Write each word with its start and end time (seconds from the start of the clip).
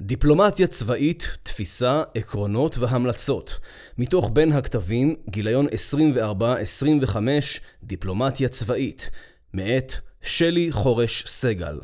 דיפלומטיה 0.00 0.66
צבאית, 0.66 1.28
תפיסה, 1.42 2.02
עקרונות 2.14 2.78
והמלצות. 2.78 3.58
מתוך 3.98 4.30
בין 4.32 4.52
הכתבים, 4.52 5.14
גיליון 5.30 5.66
24-25, 5.66 7.16
דיפלומטיה 7.82 8.48
צבאית. 8.48 9.10
מאת 9.54 9.92
שלי 10.22 10.72
חורש 10.72 11.24
סגל. 11.26 11.78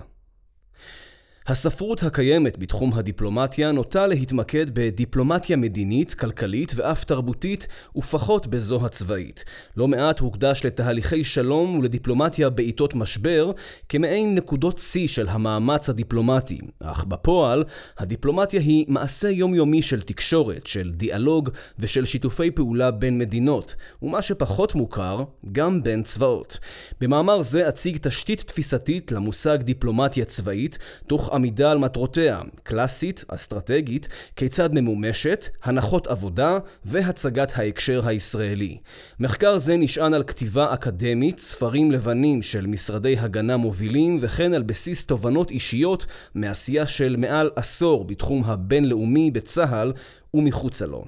הספרות 1.47 2.03
הקיימת 2.03 2.59
בתחום 2.59 2.95
הדיפלומטיה 2.95 3.73
נוטה 3.73 4.07
להתמקד 4.07 4.67
בדיפלומטיה 4.73 5.57
מדינית, 5.57 6.15
כלכלית 6.15 6.73
ואף 6.75 7.05
תרבותית, 7.05 7.67
ופחות 7.97 8.47
בזו 8.47 8.87
הצבאית. 8.87 9.45
לא 9.77 9.89
מעט 9.89 10.21
הוקדש 10.21 10.65
לתהליכי 10.65 11.25
שלום 11.25 11.79
ולדיפלומטיה 11.79 12.51
בעיתות 12.51 12.95
משבר, 12.95 13.53
כמעין 13.89 14.35
נקודות 14.35 14.79
שיא 14.79 15.09
של 15.09 15.29
המאמץ 15.29 15.89
הדיפלומטי. 15.89 16.59
אך 16.81 17.05
בפועל, 17.05 17.65
הדיפלומטיה 17.99 18.61
היא 18.61 18.85
מעשה 18.89 19.31
יומיומי 19.31 19.83
של 19.83 20.03
תקשורת, 20.03 20.67
של 20.67 20.93
דיאלוג 20.93 21.51
ושל 21.79 22.05
שיתופי 22.05 22.51
פעולה 22.51 22.91
בין 22.91 23.19
מדינות, 23.19 23.75
ומה 24.03 24.23
שפחות 24.23 24.75
מוכר, 24.75 25.25
גם 25.53 25.83
בין 25.83 26.03
צבאות. 26.03 26.59
במאמר 27.01 27.43
זה 27.43 27.69
אציג 27.69 27.97
תשתית 27.97 28.41
תפיסתית 28.41 29.13
למושג 29.13 29.63
דיפלומטיה 29.63 30.25
צבאית, 30.25 30.79
תוך 31.07 31.34
עמידה 31.35 31.71
על 31.71 31.79
מטרותיה, 31.79 32.41
קלאסית, 32.63 33.25
אסטרטגית, 33.29 34.09
כיצד 34.37 34.71
ממומשת, 34.75 35.49
הנחות 35.63 36.07
עבודה 36.07 36.59
והצגת 36.85 37.53
ההקשר 37.55 38.09
הישראלי. 38.09 38.79
מחקר 39.21 39.59
זה 39.59 39.77
נשען 39.77 40.15
על 40.15 40.23
כתיבה 40.23 40.75
אקדמית, 40.75 41.39
ספרים 41.39 41.91
לבנים 41.91 42.43
של 42.43 42.67
משרדי 42.67 43.19
הגנה 43.19 43.57
מובילים 43.57 44.19
וכן 44.21 44.55
על 44.55 44.63
בסיס 44.63 45.07
תובנות 45.07 45.51
אישיות 45.51 46.07
מעשייה 46.35 46.87
של 46.87 47.17
מעל 47.19 47.51
עשור 47.57 48.05
בתחום 48.05 48.45
הבינלאומי 48.45 49.31
בצה"ל 49.31 49.93
ומחוצה 50.35 50.87
לו. 50.87 51.05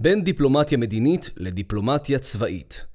בין 0.00 0.24
דיפלומטיה 0.24 0.78
מדינית 0.78 1.30
לדיפלומטיה 1.36 2.18
צבאית. 2.18 2.87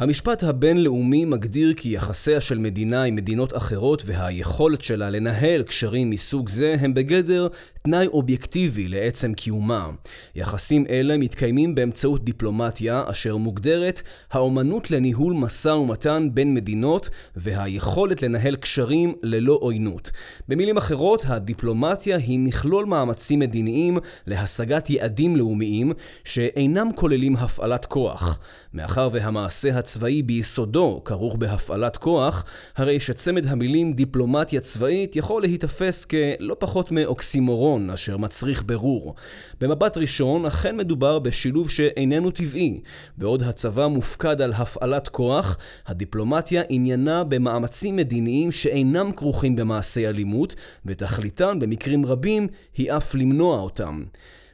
המשפט 0.00 0.42
הבינלאומי 0.42 1.24
מגדיר 1.24 1.74
כי 1.76 1.88
יחסיה 1.88 2.40
של 2.40 2.58
מדינה 2.58 3.02
עם 3.02 3.16
מדינות 3.16 3.56
אחרות 3.56 4.02
והיכולת 4.06 4.80
שלה 4.80 5.10
לנהל 5.10 5.62
קשרים 5.62 6.10
מסוג 6.10 6.48
זה 6.48 6.76
הם 6.80 6.94
בגדר 6.94 7.48
תנאי 7.82 8.06
אובייקטיבי 8.06 8.88
לעצם 8.88 9.34
קיומה. 9.34 9.90
יחסים 10.34 10.84
אלה 10.90 11.16
מתקיימים 11.16 11.74
באמצעות 11.74 12.24
דיפלומטיה 12.24 13.02
אשר 13.06 13.36
מוגדרת 13.36 14.02
האומנות 14.32 14.90
לניהול 14.90 15.32
משא 15.32 15.68
ומתן 15.68 16.28
בין 16.34 16.54
מדינות 16.54 17.08
והיכולת 17.36 18.22
לנהל 18.22 18.56
קשרים 18.56 19.14
ללא 19.22 19.58
עוינות. 19.60 20.10
במילים 20.48 20.76
אחרות, 20.76 21.24
הדיפלומטיה 21.26 22.16
היא 22.16 22.38
מכלול 22.38 22.84
מאמצים 22.84 23.38
מדיניים 23.38 23.98
להשגת 24.26 24.90
יעדים 24.90 25.36
לאומיים 25.36 25.92
שאינם 26.24 26.88
כוללים 26.94 27.36
הפעלת 27.36 27.86
כוח. 27.86 28.38
מאחר 28.74 29.08
והמעשה 29.12 29.78
הצבאי 29.78 30.22
ביסודו 30.22 31.02
כרוך 31.04 31.36
בהפעלת 31.36 31.96
כוח, 31.96 32.44
הרי 32.76 33.00
שצמד 33.00 33.46
המילים 33.46 33.92
דיפלומטיה 33.92 34.60
צבאית 34.60 35.16
יכול 35.16 35.42
להיתפס 35.42 36.04
כלא 36.04 36.56
פחות 36.58 36.92
מאוקסימורון 36.92 37.69
אשר 37.94 38.16
מצריך 38.16 38.62
ברור. 38.66 39.14
במבט 39.60 39.96
ראשון, 39.96 40.46
אכן 40.46 40.76
מדובר 40.76 41.18
בשילוב 41.18 41.70
שאיננו 41.70 42.30
טבעי. 42.30 42.80
בעוד 43.16 43.42
הצבא 43.42 43.86
מופקד 43.86 44.42
על 44.42 44.52
הפעלת 44.52 45.08
כוח, 45.08 45.58
הדיפלומטיה 45.86 46.62
עניינה 46.68 47.24
במאמצים 47.24 47.96
מדיניים 47.96 48.52
שאינם 48.52 49.12
כרוכים 49.12 49.56
במעשי 49.56 50.08
אלימות, 50.08 50.54
ותכליתן 50.86 51.58
במקרים 51.58 52.06
רבים 52.06 52.48
היא 52.76 52.92
אף 52.92 53.14
למנוע 53.14 53.60
אותם. 53.60 54.02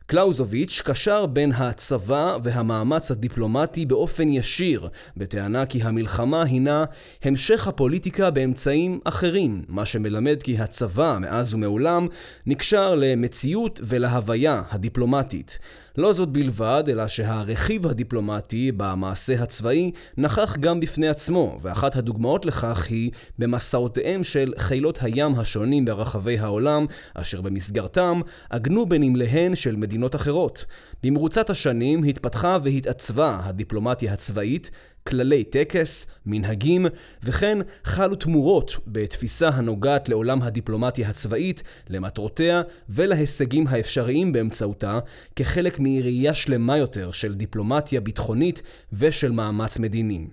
קלאוזוביץ' 0.08 0.82
קשר 0.84 1.26
בין 1.26 1.52
הצבא 1.52 2.36
והמאמץ 2.42 3.10
הדיפלומטי 3.10 3.86
באופן 3.86 4.28
ישיר, 4.28 4.88
בטענה 5.16 5.66
כי 5.66 5.82
המלחמה 5.82 6.42
הינה 6.42 6.84
המשך 7.22 7.68
הפוליטיקה 7.68 8.30
באמצעים 8.30 9.00
אחרים, 9.04 9.62
מה 9.68 9.84
שמלמד 9.84 10.42
כי 10.42 10.58
הצבא, 10.58 11.18
מאז 11.20 11.54
ומעולם, 11.54 12.06
נקשר 12.46 12.94
למציאות 12.94 13.80
ולהוויה 13.82 14.62
הדיפלומטית. 14.70 15.58
לא 15.96 16.12
זאת 16.12 16.28
בלבד, 16.28 16.84
אלא 16.88 17.06
שהרכיב 17.08 17.86
הדיפלומטי 17.86 18.72
במעשה 18.72 19.42
הצבאי 19.42 19.90
נכח 20.16 20.56
גם 20.56 20.80
בפני 20.80 21.08
עצמו, 21.08 21.58
ואחת 21.62 21.96
הדוגמאות 21.96 22.44
לכך 22.44 22.86
היא 22.90 23.10
במסעותיהם 23.38 24.24
של 24.24 24.52
חילות 24.58 24.98
הים 25.02 25.34
השונים 25.34 25.84
ברחבי 25.84 26.38
העולם, 26.38 26.86
אשר 27.14 27.40
במסגרתם 27.40 28.20
עגנו 28.50 28.86
בנמליהן 28.86 29.54
של 29.54 29.76
מדינות 29.76 30.14
אחרות. 30.14 30.64
במרוצת 31.02 31.50
השנים 31.50 32.04
התפתחה 32.04 32.58
והתעצבה 32.64 33.40
הדיפלומטיה 33.42 34.12
הצבאית, 34.12 34.70
כללי 35.06 35.44
טקס, 35.44 36.06
מנהגים, 36.26 36.86
וכן 37.22 37.58
חלו 37.84 38.14
תמורות 38.14 38.76
בתפיסה 38.86 39.48
הנוגעת 39.48 40.08
לעולם 40.08 40.42
הדיפלומטיה 40.42 41.08
הצבאית, 41.08 41.62
למטרותיה 41.88 42.62
ולהישגים 42.88 43.66
האפשריים 43.68 44.32
באמצעותה, 44.32 44.98
כחלק 45.36 45.76
מראייה 45.80 46.34
שלמה 46.34 46.78
יותר 46.78 47.10
של 47.10 47.34
דיפלומטיה 47.34 48.00
ביטחונית 48.00 48.62
ושל 48.92 49.30
מאמץ 49.30 49.78
מדיני. 49.78 50.26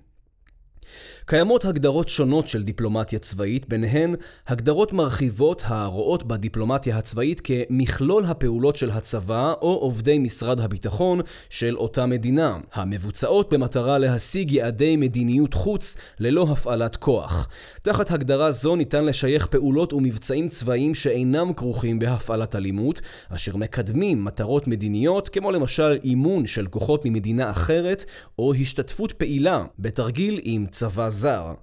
קיימות 1.26 1.66
הגדרות 1.66 2.10
שונות 2.10 2.48
של 2.48 2.64
דיפלומטיה 2.64 3.20
צבאית, 3.20 3.70
ביניהן 3.70 4.16
הגדרות 4.48 4.94
מרחיבות 4.94 5.64
הרואות 5.66 6.24
בדיפלומטיה 6.24 6.98
הצבאית 6.98 7.42
כמכלול 7.44 8.26
הפעולות 8.26 8.76
של 8.76 8.92
הצבא 8.92 9.54
או 9.62 9.74
עובדי 9.74 10.18
משרד 10.18 10.60
הביטחון 10.60 11.22
של 11.50 11.78
אותה 11.78 12.06
מדינה, 12.06 12.58
המבוצעות 12.74 13.54
במטרה 13.54 13.98
להשיג 13.98 14.52
יעדי 14.52 14.96
מדיניות 14.96 15.54
חוץ 15.54 15.98
ללא 16.20 16.48
הפעלת 16.52 16.96
כוח. 16.96 17.48
תחת 17.82 18.12
הגדרה 18.12 18.52
זו 18.52 18.76
ניתן 18.76 19.06
לשייך 19.06 19.46
פעולות 19.46 19.94
ומבצעים 19.94 20.50
צבאיים 20.50 20.96
שאינם 20.96 21.54
כרוכים 21.54 22.00
בהפעלת 22.00 22.56
אלימות, 22.56 23.02
אשר 23.30 23.56
מקדמים 23.56 24.26
מטרות 24.26 24.68
מדיניות, 24.68 25.30
כמו 25.30 25.52
למשל 25.52 25.98
אימון 26.04 26.48
של 26.48 26.68
כוחות 26.68 27.06
ממדינה 27.06 27.52
אחרת, 27.52 28.06
או 28.40 28.54
השתתפות 28.54 29.12
פעילה 29.12 29.66
בתרגיל 29.80 30.40
עם 30.44 30.66
צבא 30.72 31.10
זר. 31.14 31.54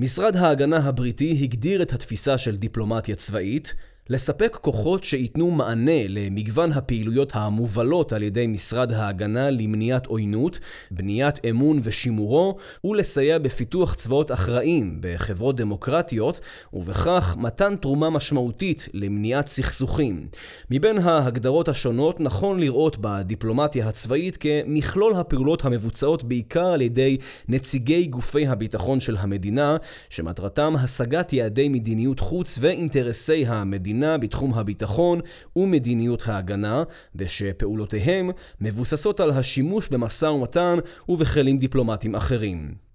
משרד 0.00 0.36
ההגנה 0.36 0.76
הבריטי 0.76 1.38
הגדיר 1.42 1.82
את 1.82 1.92
התפיסה 1.92 2.38
של 2.38 2.56
דיפלומטיה 2.56 3.16
צבאית 3.16 3.74
לספק 4.12 4.58
כוחות 4.60 5.04
שייתנו 5.04 5.50
מענה 5.50 6.08
למגוון 6.08 6.72
הפעילויות 6.72 7.32
המובלות 7.34 8.12
על 8.12 8.22
ידי 8.22 8.46
משרד 8.46 8.92
ההגנה 8.92 9.50
למניעת 9.50 10.06
עוינות, 10.06 10.58
בניית 10.90 11.44
אמון 11.50 11.80
ושימורו, 11.82 12.56
ולסייע 12.84 13.38
בפיתוח 13.38 13.94
צבאות 13.94 14.32
אחראים 14.32 14.98
בחברות 15.00 15.56
דמוקרטיות, 15.56 16.40
ובכך 16.72 17.36
מתן 17.38 17.76
תרומה 17.76 18.10
משמעותית 18.10 18.88
למניעת 18.94 19.48
סכסוכים. 19.48 20.26
מבין 20.70 20.98
ההגדרות 20.98 21.68
השונות 21.68 22.20
נכון 22.20 22.60
לראות 22.60 22.96
בדיפלומטיה 23.00 23.88
הצבאית 23.88 24.36
כמכלול 24.36 25.14
הפעולות 25.14 25.64
המבוצעות 25.64 26.24
בעיקר 26.24 26.66
על 26.66 26.80
ידי 26.80 27.16
נציגי 27.48 28.06
גופי 28.06 28.46
הביטחון 28.46 29.00
של 29.00 29.16
המדינה, 29.16 29.76
שמטרתם 30.10 30.74
השגת 30.78 31.32
יעדי 31.32 31.68
מדיניות 31.68 32.20
חוץ 32.20 32.58
ואינטרסי 32.60 33.46
המדינה. 33.46 34.01
המדינה 34.04 34.18
בתחום 34.18 34.54
הביטחון 34.54 35.20
ומדיניות 35.56 36.28
ההגנה, 36.28 36.82
ושפעולותיהם 37.16 38.30
מבוססות 38.60 39.20
על 39.20 39.30
השימוש 39.30 39.88
במשא 39.88 40.26
ומתן 40.26 40.78
ובכלים 41.08 41.58
דיפלומטיים 41.58 42.14
אחרים. 42.14 42.91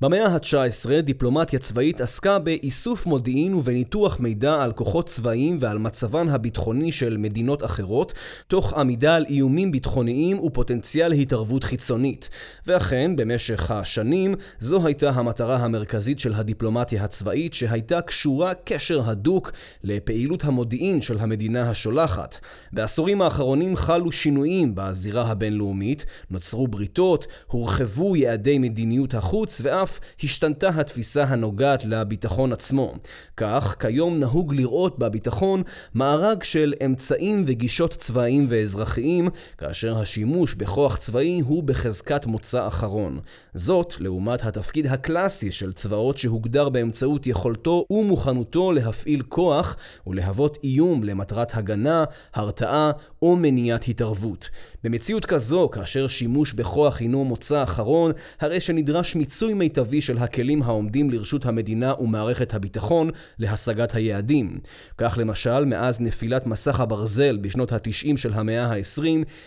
במאה 0.00 0.26
ה-19 0.26 1.00
דיפלומטיה 1.00 1.58
צבאית 1.58 2.00
עסקה 2.00 2.38
באיסוף 2.38 3.06
מודיעין 3.06 3.54
ובניתוח 3.54 4.20
מידע 4.20 4.62
על 4.62 4.72
כוחות 4.72 5.08
צבאיים 5.08 5.56
ועל 5.60 5.78
מצבן 5.78 6.28
הביטחוני 6.28 6.92
של 6.92 7.16
מדינות 7.16 7.64
אחרות, 7.64 8.12
תוך 8.48 8.72
עמידה 8.72 9.14
על 9.14 9.24
איומים 9.28 9.70
ביטחוניים 9.72 10.44
ופוטנציאל 10.44 11.12
התערבות 11.12 11.64
חיצונית. 11.64 12.30
ואכן, 12.66 13.16
במשך 13.16 13.70
השנים, 13.70 14.34
זו 14.58 14.86
הייתה 14.86 15.10
המטרה 15.10 15.56
המרכזית 15.56 16.18
של 16.18 16.34
הדיפלומטיה 16.34 17.04
הצבאית, 17.04 17.54
שהייתה 17.54 18.00
קשורה 18.00 18.52
קשר 18.54 19.10
הדוק 19.10 19.52
לפעילות 19.84 20.44
המודיעין 20.44 21.02
של 21.02 21.18
המדינה 21.18 21.70
השולחת. 21.70 22.38
בעשורים 22.72 23.22
האחרונים 23.22 23.76
חלו 23.76 24.12
שינויים 24.12 24.74
בזירה 24.74 25.30
הבינלאומית, 25.30 26.06
נוצרו 26.30 26.68
בריתות, 26.68 27.26
הורחבו 27.46 28.16
יעדי 28.16 28.58
מדיניות 28.58 29.14
החוץ, 29.14 29.60
ואף 29.66 30.00
השתנתה 30.22 30.68
התפיסה 30.68 31.24
הנוגעת 31.24 31.84
לביטחון 31.84 32.52
עצמו. 32.52 32.94
כך, 33.36 33.76
כיום 33.80 34.18
נהוג 34.18 34.54
לראות 34.54 34.98
בביטחון 34.98 35.62
מארג 35.94 36.42
של 36.42 36.74
אמצעים 36.84 37.44
וגישות 37.46 37.96
צבאיים 37.96 38.46
ואזרחיים, 38.50 39.28
כאשר 39.58 39.98
השימוש 39.98 40.54
בכוח 40.54 40.96
צבאי 40.96 41.40
הוא 41.40 41.62
בחזקת 41.62 42.26
מוצא 42.26 42.66
אחרון. 42.66 43.20
זאת, 43.54 43.94
לעומת 44.00 44.44
התפקיד 44.44 44.86
הקלאסי 44.86 45.52
של 45.52 45.72
צבאות 45.72 46.18
שהוגדר 46.18 46.68
באמצעות 46.68 47.26
יכולתו 47.26 47.84
ומוכנותו 47.90 48.72
להפעיל 48.72 49.22
כוח 49.22 49.76
ולהוות 50.06 50.58
איום 50.64 51.04
למטרת 51.04 51.56
הגנה, 51.56 52.04
הרתעה 52.34 52.90
או 53.22 53.36
מניעת 53.36 53.88
התערבות. 53.88 54.50
במציאות 54.84 55.24
כזו, 55.24 55.68
כאשר 55.72 56.08
שימוש 56.08 56.52
בכוח 56.52 57.00
הינו 57.00 57.24
מוצא 57.24 57.62
אחרון, 57.62 58.12
הרי 58.40 58.60
שנדרש 58.60 59.16
מיצוי 59.16 59.54
מיטבי 59.58 60.00
של 60.00 60.18
הכלים 60.18 60.62
העומדים 60.62 61.10
לרשות 61.10 61.46
המדינה 61.46 61.94
ומערכת 62.00 62.54
הביטחון 62.54 63.10
להשגת 63.38 63.94
היעדים. 63.94 64.58
כך 64.98 65.18
למשל, 65.20 65.64
מאז 65.64 66.00
נפילת 66.00 66.46
מסך 66.46 66.80
הברזל 66.80 67.36
בשנות 67.36 67.72
ה-90 67.72 68.16
של 68.16 68.32
המאה 68.32 68.64
ה-20, 68.64 69.04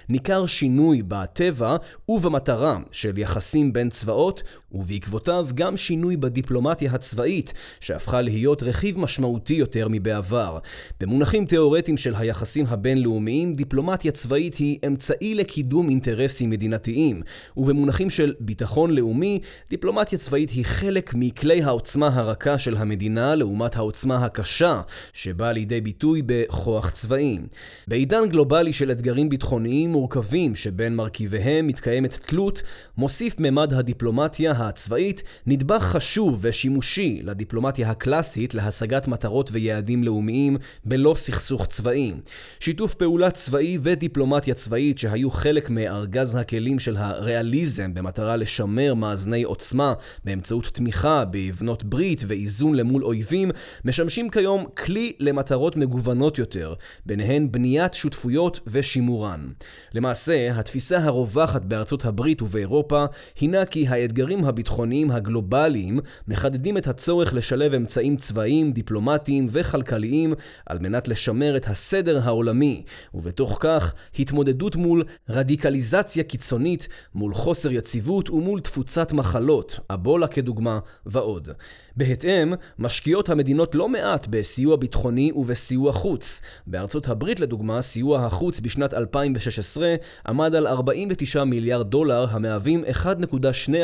ניכר 0.09 0.45
שינוי 0.45 1.01
בטבע 1.07 1.75
ובמטרה 2.09 2.77
של 2.91 3.17
יחסים 3.17 3.73
בין 3.73 3.89
צבאות, 3.89 4.44
ובעקבותיו 4.71 5.47
גם 5.56 5.77
שינוי 5.77 6.17
בדיפלומטיה 6.17 6.91
הצבאית, 6.91 7.53
שהפכה 7.79 8.21
להיות 8.21 8.63
רכיב 8.63 9.00
משמעותי 9.00 9.53
יותר 9.53 9.88
מבעבר. 9.89 10.57
במונחים 11.00 11.45
תאורטיים 11.45 11.97
של 11.97 12.15
היחסים 12.15 12.65
הבינלאומיים, 12.69 13.56
דיפלומטיה 13.56 14.11
צבאית 14.11 14.56
היא 14.56 14.79
אמצעי 14.88 15.35
לקידום 15.35 15.89
אינטרסים 15.89 16.50
מדינתיים, 16.50 17.21
ובמונחים 17.57 18.09
של 18.09 18.33
ביטחון 18.39 18.91
לאומי, 18.91 19.39
דיפלומטיה 19.69 19.98
צבאית 20.07 20.49
היא 20.49 20.65
חלק 20.65 21.13
מכלי 21.13 21.63
העוצמה 21.63 22.07
הרכה 22.07 22.57
של 22.57 22.77
המדינה 22.77 23.35
לעומת 23.35 23.75
העוצמה 23.75 24.25
הקשה 24.25 24.81
שבאה 25.13 25.51
לידי 25.51 25.81
ביטוי 25.81 26.21
בכוח 26.25 26.89
צבאי. 26.89 27.39
בעידן 27.87 28.29
גלובלי 28.29 28.73
של 28.73 28.91
אתגרים 28.91 29.29
ביטחוניים 29.29 29.91
מורכבים 29.91 30.55
שבין 30.55 30.95
מרכיביהם 30.95 31.67
מתקיימת 31.67 32.19
תלות, 32.25 32.61
מוסיף 32.97 33.35
ממד 33.39 33.73
הדיפלומטיה 33.73 34.51
הצבאית 34.51 35.23
נדבך 35.45 35.83
חשוב 35.83 36.39
ושימושי 36.41 37.19
לדיפלומטיה 37.23 37.89
הקלאסית 37.89 38.53
להשגת 38.53 39.07
מטרות 39.07 39.49
ויעדים 39.53 40.03
לאומיים 40.03 40.57
בלא 40.85 41.13
סכסוך 41.17 41.65
צבאי. 41.65 42.13
שיתוף 42.59 42.95
פעולה 42.95 43.31
צבאי 43.31 43.77
ודיפלומטיה 43.81 44.53
צבאית 44.53 44.97
שהיו 44.97 45.31
חלק 45.31 45.69
מארגז 45.69 46.35
הכלים 46.35 46.79
של 46.79 46.97
הריאליזם 46.97 47.93
במטרה 47.93 48.35
לשמר 48.35 48.93
מאזני 48.93 49.43
עוצמה 49.43 49.88
באמצעות 50.24 50.65
תמיכה 50.65 51.24
בבנות 51.31 51.83
ברית 51.83 52.24
ואיזון 52.27 52.75
למול 52.75 53.03
אויבים, 53.03 53.51
משמשים 53.86 54.30
כיום 54.30 54.65
כלי 54.77 55.13
למטרות 55.19 55.77
מגוונות 55.77 56.38
יותר, 56.38 56.74
ביניהן 57.06 57.51
בניית 57.51 57.94
שותפויות 57.94 58.59
ושימורן. 58.68 59.47
למעשה, 59.94 60.59
התפיסה 60.59 60.97
הרווחת 60.97 61.65
בארצות 61.65 62.06
הברית 62.06 62.41
ובאירופה 62.41 63.06
הינה 63.39 63.65
כי 63.65 63.88
האתגרים 63.88 64.45
הביטחוניים 64.45 65.12
הגלובליים 65.12 66.00
מחדדים 66.27 66.77
את 66.77 66.88
הצורך 66.88 67.33
לשלב 67.33 67.74
אמצעים 67.74 68.18
צבאיים, 68.18 68.71
דיפלומטיים 68.71 69.47
וכלכליים 69.51 70.33
על 70.65 70.80
מנת 70.80 71.07
לשמר 71.07 71.57
את 71.57 71.68
הסדר 71.68 72.19
העולמי, 72.24 72.83
ובתוך 73.13 73.57
כך 73.62 73.94
התמודדות 74.19 74.75
מול 74.75 75.03
רדיקליזציה 75.30 76.24
קיצונית, 76.24 76.88
מול 77.15 77.33
חוסר 77.33 77.71
יציבות 77.71 78.30
ומול 78.30 78.59
תפוצת 78.59 79.13
מחלות, 79.13 79.78
אבולה 79.89 80.27
כדוגמה, 80.27 80.79
ועוד. 81.05 81.49
בהתאם, 81.95 82.53
משקיעות 82.79 83.29
המדינות 83.29 83.75
לא 83.75 83.89
מעט 83.89 84.27
בסיוע 84.29 84.75
ביטחוני 84.75 85.31
ובסיוע 85.35 85.91
חוץ. 85.91 86.41
בארצות 86.67 87.07
הברית 87.07 87.39
לדוגמה, 87.39 87.81
סיוע 87.81 88.25
החוץ 88.25 88.59
בשנת 88.59 88.93
2016 88.93 89.95
עמד 90.27 90.55
על 90.55 90.67
49 90.67 91.43
מיליארד 91.43 91.89
דולר, 91.89 92.25
המהווים 92.29 92.83
1.2% 92.85 93.79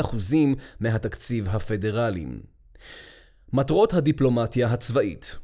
מהתקציב 0.79 1.47
הפדרלי. 1.49 2.25
מטרות 3.53 3.93
הדיפלומטיה 3.93 4.67
הצבאית 4.67 5.37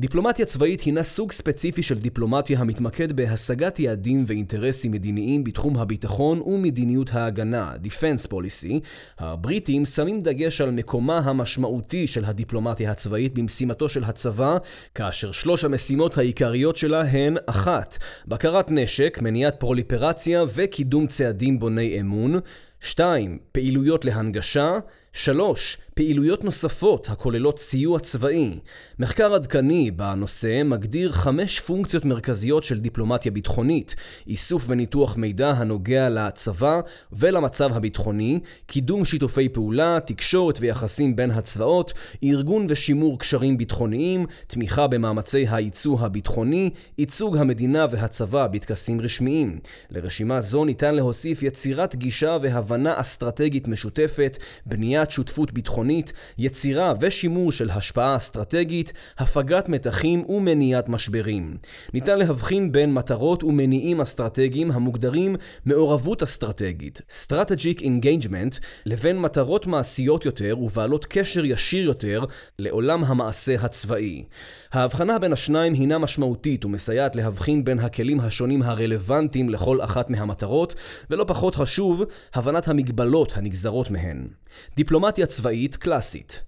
דיפלומטיה 0.00 0.46
צבאית 0.46 0.80
הינה 0.80 1.02
סוג 1.02 1.32
ספציפי 1.32 1.82
של 1.82 1.98
דיפלומטיה 1.98 2.60
המתמקד 2.60 3.12
בהשגת 3.12 3.78
יעדים 3.80 4.24
ואינטרסים 4.26 4.92
מדיניים 4.92 5.44
בתחום 5.44 5.76
הביטחון 5.76 6.40
ומדיניות 6.40 7.10
ההגנה, 7.14 7.72
Defense 7.84 8.26
Policy. 8.30 8.80
הבריטים 9.18 9.86
שמים 9.86 10.22
דגש 10.22 10.60
על 10.60 10.70
מקומה 10.70 11.18
המשמעותי 11.18 12.06
של 12.06 12.24
הדיפלומטיה 12.24 12.90
הצבאית 12.90 13.34
במשימתו 13.34 13.88
של 13.88 14.04
הצבא, 14.04 14.56
כאשר 14.94 15.32
שלוש 15.32 15.64
המשימות 15.64 16.18
העיקריות 16.18 16.76
שלה 16.76 17.00
הן 17.00 17.36
אחת, 17.46 17.98
בקרת 18.26 18.70
נשק, 18.70 19.18
מניעת 19.22 19.60
פרוליפרציה 19.60 20.44
וקידום 20.54 21.06
צעדים 21.06 21.58
בוני 21.58 22.00
אמון, 22.00 22.40
שתיים, 22.80 23.38
פעילויות 23.52 24.04
להנגשה, 24.04 24.78
שלוש, 25.16 25.78
פעילויות 25.94 26.44
נוספות 26.44 27.08
הכוללות 27.10 27.58
סיוע 27.58 27.98
צבאי. 27.98 28.58
מחקר 28.98 29.34
עדכני 29.34 29.90
בנושא 29.90 30.62
מגדיר 30.64 31.12
חמש 31.12 31.60
פונקציות 31.60 32.04
מרכזיות 32.04 32.64
של 32.64 32.80
דיפלומטיה 32.80 33.32
ביטחונית: 33.32 33.94
איסוף 34.26 34.64
וניתוח 34.68 35.16
מידע 35.16 35.50
הנוגע 35.50 36.08
לצבא 36.08 36.80
ולמצב 37.12 37.76
הביטחוני, 37.76 38.40
קידום 38.66 39.04
שיתופי 39.04 39.48
פעולה, 39.48 39.98
תקשורת 40.06 40.58
ויחסים 40.60 41.16
בין 41.16 41.30
הצבאות, 41.30 41.92
ארגון 42.24 42.66
ושימור 42.68 43.18
קשרים 43.18 43.56
ביטחוניים, 43.56 44.26
תמיכה 44.46 44.86
במאמצי 44.86 45.46
הייצוא 45.50 46.00
הביטחוני, 46.00 46.70
ייצוג 46.98 47.36
המדינה 47.36 47.86
והצבא 47.90 48.46
בטקסים 48.46 49.00
רשמיים. 49.00 49.58
לרשימה 49.90 50.40
זו 50.40 50.64
ניתן 50.64 50.94
להוסיף 50.94 51.42
יצירת 51.42 51.96
גישה 51.96 52.36
והבנה 52.42 53.00
אסטרטגית 53.00 53.68
משותפת, 53.68 54.38
בניית 54.66 55.03
שותפות 55.10 55.52
ביטחונית 55.52 55.74
ביטחונית, 55.74 56.12
יצירה 56.38 56.92
ושימור 57.00 57.52
של 57.52 57.70
השפעה 57.70 58.16
אסטרטגית, 58.16 58.92
הפגת 59.18 59.68
מתחים 59.68 60.24
ומניעת 60.28 60.88
משברים. 60.88 61.56
ניתן 61.94 62.18
להבחין 62.18 62.72
בין 62.72 62.94
מטרות 62.94 63.44
ומניעים 63.44 64.00
אסטרטגיים 64.00 64.70
המוגדרים 64.70 65.36
מעורבות 65.64 66.22
אסטרטגית, 66.22 67.00
Strategic 67.24 67.80
Engagement, 67.80 68.58
לבין 68.86 69.18
מטרות 69.18 69.66
מעשיות 69.66 70.24
יותר 70.24 70.58
ובעלות 70.58 71.04
קשר 71.04 71.44
ישיר 71.44 71.84
יותר 71.84 72.24
לעולם 72.58 73.04
המעשה 73.04 73.54
הצבאי. 73.60 74.24
ההבחנה 74.74 75.18
בין 75.18 75.32
השניים 75.32 75.72
הינה 75.72 75.98
משמעותית 75.98 76.64
ומסייעת 76.64 77.16
להבחין 77.16 77.64
בין 77.64 77.78
הכלים 77.78 78.20
השונים 78.20 78.62
הרלוונטיים 78.62 79.48
לכל 79.50 79.80
אחת 79.80 80.10
מהמטרות, 80.10 80.74
ולא 81.10 81.24
פחות 81.28 81.54
חשוב, 81.54 82.02
הבנת 82.34 82.68
המגבלות 82.68 83.36
הנגזרות 83.36 83.90
מהן. 83.90 84.28
דיפלומטיה 84.76 85.26
צבאית 85.26 85.76
קלאסית 85.76 86.42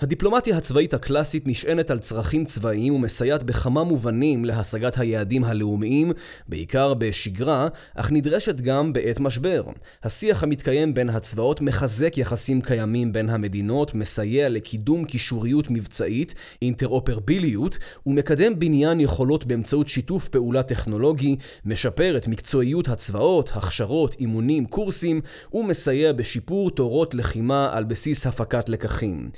הדיפלומטיה 0.00 0.56
הצבאית 0.56 0.94
הקלאסית 0.94 1.46
נשענת 1.46 1.90
על 1.90 1.98
צרכים 1.98 2.44
צבאיים 2.44 2.94
ומסייעת 2.94 3.42
בכמה 3.42 3.84
מובנים 3.84 4.44
להשגת 4.44 4.98
היעדים 4.98 5.44
הלאומיים, 5.44 6.12
בעיקר 6.48 6.94
בשגרה, 6.94 7.68
אך 7.94 8.10
נדרשת 8.12 8.60
גם 8.60 8.92
בעת 8.92 9.20
משבר. 9.20 9.62
השיח 10.02 10.42
המתקיים 10.42 10.94
בין 10.94 11.08
הצבאות 11.10 11.60
מחזק 11.60 12.18
יחסים 12.18 12.60
קיימים 12.60 13.12
בין 13.12 13.30
המדינות, 13.30 13.94
מסייע 13.94 14.48
לקידום 14.48 15.04
קישוריות 15.04 15.70
מבצעית, 15.70 16.34
אינטרופרביליות, 16.62 17.78
ומקדם 18.06 18.58
בניין 18.58 19.00
יכולות 19.00 19.46
באמצעות 19.46 19.88
שיתוף 19.88 20.28
פעולה 20.28 20.62
טכנולוגי, 20.62 21.36
משפר 21.64 22.16
את 22.16 22.28
מקצועיות 22.28 22.88
הצבאות, 22.88 23.50
הכשרות, 23.54 24.16
אימונים, 24.20 24.66
קורסים, 24.66 25.20
ומסייע 25.52 26.12
בשיפור 26.12 26.70
תורות 26.70 27.14
לחימה 27.14 27.68
על 27.72 27.84
בסיס 27.84 28.26
הפקת 28.26 28.68
לקחים. 28.68 29.30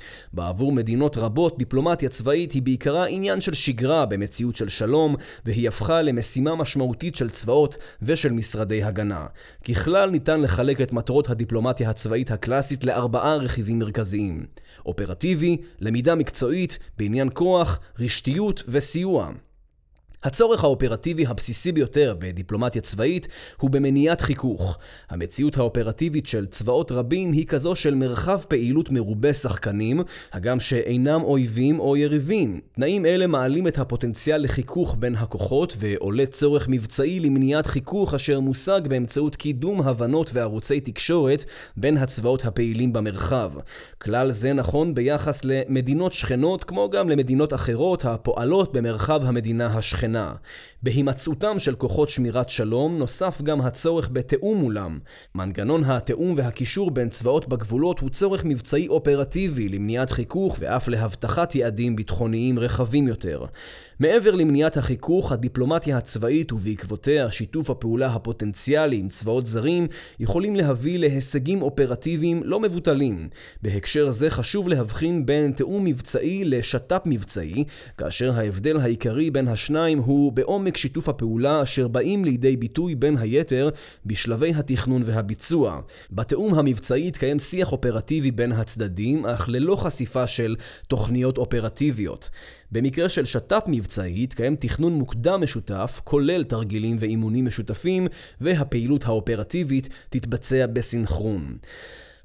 בעבור 0.51 0.71
מדינות 0.71 1.17
רבות 1.17 1.57
דיפלומטיה 1.57 2.09
צבאית 2.09 2.51
היא 2.51 2.61
בעיקרה 2.61 3.07
עניין 3.07 3.41
של 3.41 3.53
שגרה 3.53 4.05
במציאות 4.05 4.55
של 4.55 4.69
שלום, 4.69 5.15
והיא 5.45 5.67
הפכה 5.67 6.01
למשימה 6.01 6.55
משמעותית 6.55 7.15
של 7.15 7.29
צבאות 7.29 7.77
ושל 8.01 8.31
משרדי 8.31 8.83
הגנה. 8.83 9.25
ככלל 9.67 10.09
ניתן 10.09 10.41
לחלק 10.41 10.81
את 10.81 10.93
מטרות 10.93 11.29
הדיפלומטיה 11.29 11.89
הצבאית 11.89 12.31
הקלאסית 12.31 12.83
לארבעה 12.83 13.35
רכיבים 13.35 13.79
מרכזיים 13.79 14.45
אופרטיבי, 14.85 15.57
למידה 15.79 16.15
מקצועית, 16.15 16.79
בעניין 16.97 17.29
כוח, 17.33 17.79
רשתיות 17.99 18.63
וסיוע. 18.67 19.31
הצורך 20.23 20.63
האופרטיבי 20.63 21.25
הבסיסי 21.25 21.71
ביותר 21.71 22.15
בדיפלומטיה 22.19 22.81
צבאית 22.81 23.27
הוא 23.57 23.69
במניעת 23.69 24.21
חיכוך. 24.21 24.77
המציאות 25.09 25.57
האופרטיבית 25.57 26.25
של 26.25 26.45
צבאות 26.45 26.91
רבים 26.91 27.31
היא 27.31 27.47
כזו 27.47 27.75
של 27.75 27.95
מרחב 27.95 28.41
פעילות 28.47 28.91
מרובה 28.91 29.33
שחקנים, 29.33 30.01
הגם 30.33 30.59
שאינם 30.59 31.21
אויבים 31.23 31.79
או 31.79 31.97
יריבים. 31.97 32.59
תנאים 32.71 33.05
אלה 33.05 33.27
מעלים 33.27 33.67
את 33.67 33.79
הפוטנציאל 33.79 34.41
לחיכוך 34.41 34.95
בין 34.99 35.15
הכוחות, 35.15 35.75
ועולה 35.79 36.25
צורך 36.25 36.67
מבצעי 36.69 37.19
למניעת 37.19 37.65
חיכוך 37.65 38.13
אשר 38.13 38.39
מושג 38.39 38.81
באמצעות 38.87 39.35
קידום 39.35 39.81
הבנות 39.81 40.31
וערוצי 40.33 40.79
תקשורת 40.79 41.45
בין 41.77 41.97
הצבאות 41.97 42.45
הפעילים 42.45 42.93
במרחב. 42.93 43.51
כלל 44.01 44.31
זה 44.31 44.53
נכון 44.53 44.93
ביחס 44.93 45.41
למדינות 45.43 46.13
שכנות, 46.13 46.63
כמו 46.63 46.89
גם 46.89 47.09
למדינות 47.09 47.53
אחרות 47.53 48.05
הפועלות 48.05 48.73
במרחב 48.73 49.21
המדינה 49.25 49.65
השכנה. 49.65 50.10
השכנה. 50.15 50.33
בהימצאותם 50.83 51.59
של 51.59 51.75
כוחות 51.75 52.09
שמירת 52.09 52.49
שלום 52.49 52.97
נוסף 52.97 53.41
גם 53.41 53.61
הצורך 53.61 54.09
בתיאום 54.11 54.57
מולם. 54.57 54.99
מנגנון 55.35 55.83
התיאום 55.83 56.33
והקישור 56.37 56.91
בין 56.91 57.09
צבאות 57.09 57.49
בגבולות 57.49 57.99
הוא 57.99 58.09
צורך 58.09 58.45
מבצעי 58.45 58.87
אופרטיבי 58.87 59.69
למניעת 59.69 60.11
חיכוך 60.11 60.55
ואף 60.59 60.87
להבטחת 60.87 61.55
יעדים 61.55 61.95
ביטחוניים 61.95 62.59
רחבים 62.59 63.07
יותר. 63.07 63.45
מעבר 64.01 64.35
למניעת 64.35 64.77
החיכוך, 64.77 65.31
הדיפלומטיה 65.31 65.97
הצבאית 65.97 66.51
ובעקבותיה 66.51 67.31
שיתוף 67.31 67.69
הפעולה 67.69 68.07
הפוטנציאלי 68.07 68.97
עם 68.97 69.09
צבאות 69.09 69.47
זרים 69.47 69.87
יכולים 70.19 70.55
להביא 70.55 70.99
להישגים 70.99 71.61
אופרטיביים 71.61 72.41
לא 72.43 72.59
מבוטלים. 72.59 73.29
בהקשר 73.61 74.11
זה 74.11 74.29
חשוב 74.29 74.69
להבחין 74.69 75.25
בין 75.25 75.51
תיאום 75.51 75.85
מבצעי 75.85 76.43
לשת"פ 76.45 77.01
מבצעי, 77.05 77.63
כאשר 77.97 78.31
ההבדל 78.31 78.77
העיקרי 78.77 79.31
בין 79.31 79.47
השניים 79.47 79.99
הוא 79.99 80.31
בעומק 80.31 80.77
שיתוף 80.77 81.09
הפעולה 81.09 81.61
אשר 81.61 81.87
באים 81.87 82.25
לידי 82.25 82.57
ביטוי 82.57 82.95
בין 82.95 83.17
היתר 83.17 83.69
בשלבי 84.05 84.53
התכנון 84.55 85.01
והביצוע. 85.05 85.81
בתיאום 86.11 86.53
המבצעי 86.53 87.07
יתקיים 87.07 87.39
שיח 87.39 87.71
אופרטיבי 87.71 88.31
בין 88.31 88.51
הצדדים, 88.51 89.25
אך 89.25 89.49
ללא 89.49 89.75
חשיפה 89.75 90.27
של 90.27 90.55
תוכניות 90.87 91.37
אופרטיביות. 91.37 92.29
במקרה 92.71 93.09
של 93.09 93.25
שת"פ 93.25 93.63
מבצעי 93.67 94.23
יתקיים 94.23 94.55
תכנון 94.55 94.93
מוקדם 94.93 95.41
משותף, 95.41 96.01
כולל 96.03 96.43
תרגילים 96.43 96.97
ואימונים 96.99 97.45
משותפים, 97.45 98.07
והפעילות 98.41 99.05
האופרטיבית 99.05 99.89
תתבצע 100.09 100.65
בסינכרון. 100.73 101.57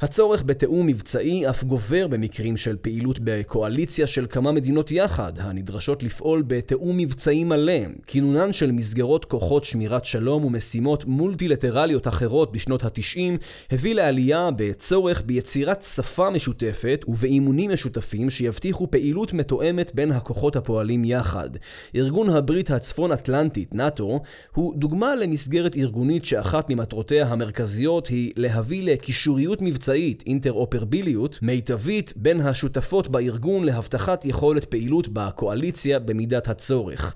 הצורך 0.01 0.43
בתיאום 0.47 0.87
מבצעי 0.87 1.49
אף 1.51 1.65
גובר 1.65 2.07
במקרים 2.09 2.57
של 2.57 2.77
פעילות 2.77 3.19
בקואליציה 3.23 4.07
של 4.07 4.27
כמה 4.31 4.53
מדינות 4.53 4.91
יחד, 4.91 5.33
הנדרשות 5.39 6.03
לפעול 6.03 6.43
בתיאום 6.47 6.97
מבצעי 6.97 7.45
מלא. 7.45 7.73
כינונן 8.07 8.53
של 8.53 8.73
מסגרות 8.73 9.25
כוחות 9.25 9.65
שמירת 9.65 10.05
שלום 10.05 10.45
ומשימות 10.45 11.05
מולטילטרליות 11.05 12.09
אחרות 12.09 12.53
בשנות 12.53 12.85
ה-90 12.85 13.19
הביא 13.71 13.95
לעלייה 13.95 14.51
בצורך 14.57 15.23
ביצירת 15.27 15.83
שפה 15.83 16.31
משותפת 16.31 17.05
ובאימונים 17.09 17.71
משותפים 17.71 18.31
שיבטיחו 18.31 18.91
פעילות 18.91 19.33
מתואמת 19.33 19.95
בין 19.95 20.13
הכוחות 20.13 20.57
הפועלים 20.57 21.05
יחד. 21.05 21.51
ארגון 21.95 22.31
הברית 22.31 22.71
הצפון-אטלנטית, 22.71 23.75
נאט"ו, 23.75 24.21
הוא 24.55 24.75
דוגמה 24.77 25.15
למסגרת 25.15 25.77
ארגונית 25.77 26.25
שאחת 26.25 26.71
ממטרותיה 26.71 27.27
המרכזיות 27.27 28.07
היא 28.07 28.33
להביא 28.37 28.83
לקישוריות 28.83 29.63
מבצעית 29.63 29.86
מבצעית, 29.87 30.23
אינטרופרביליות, 30.27 31.39
מיטבית 31.43 32.13
בין 32.17 32.41
השותפות 32.41 33.09
בארגון 33.09 33.65
להבטחת 33.65 34.25
יכולת 34.25 34.65
פעילות 34.65 35.09
בקואליציה 35.09 35.99
במידת 35.99 36.49
הצורך. 36.49 37.15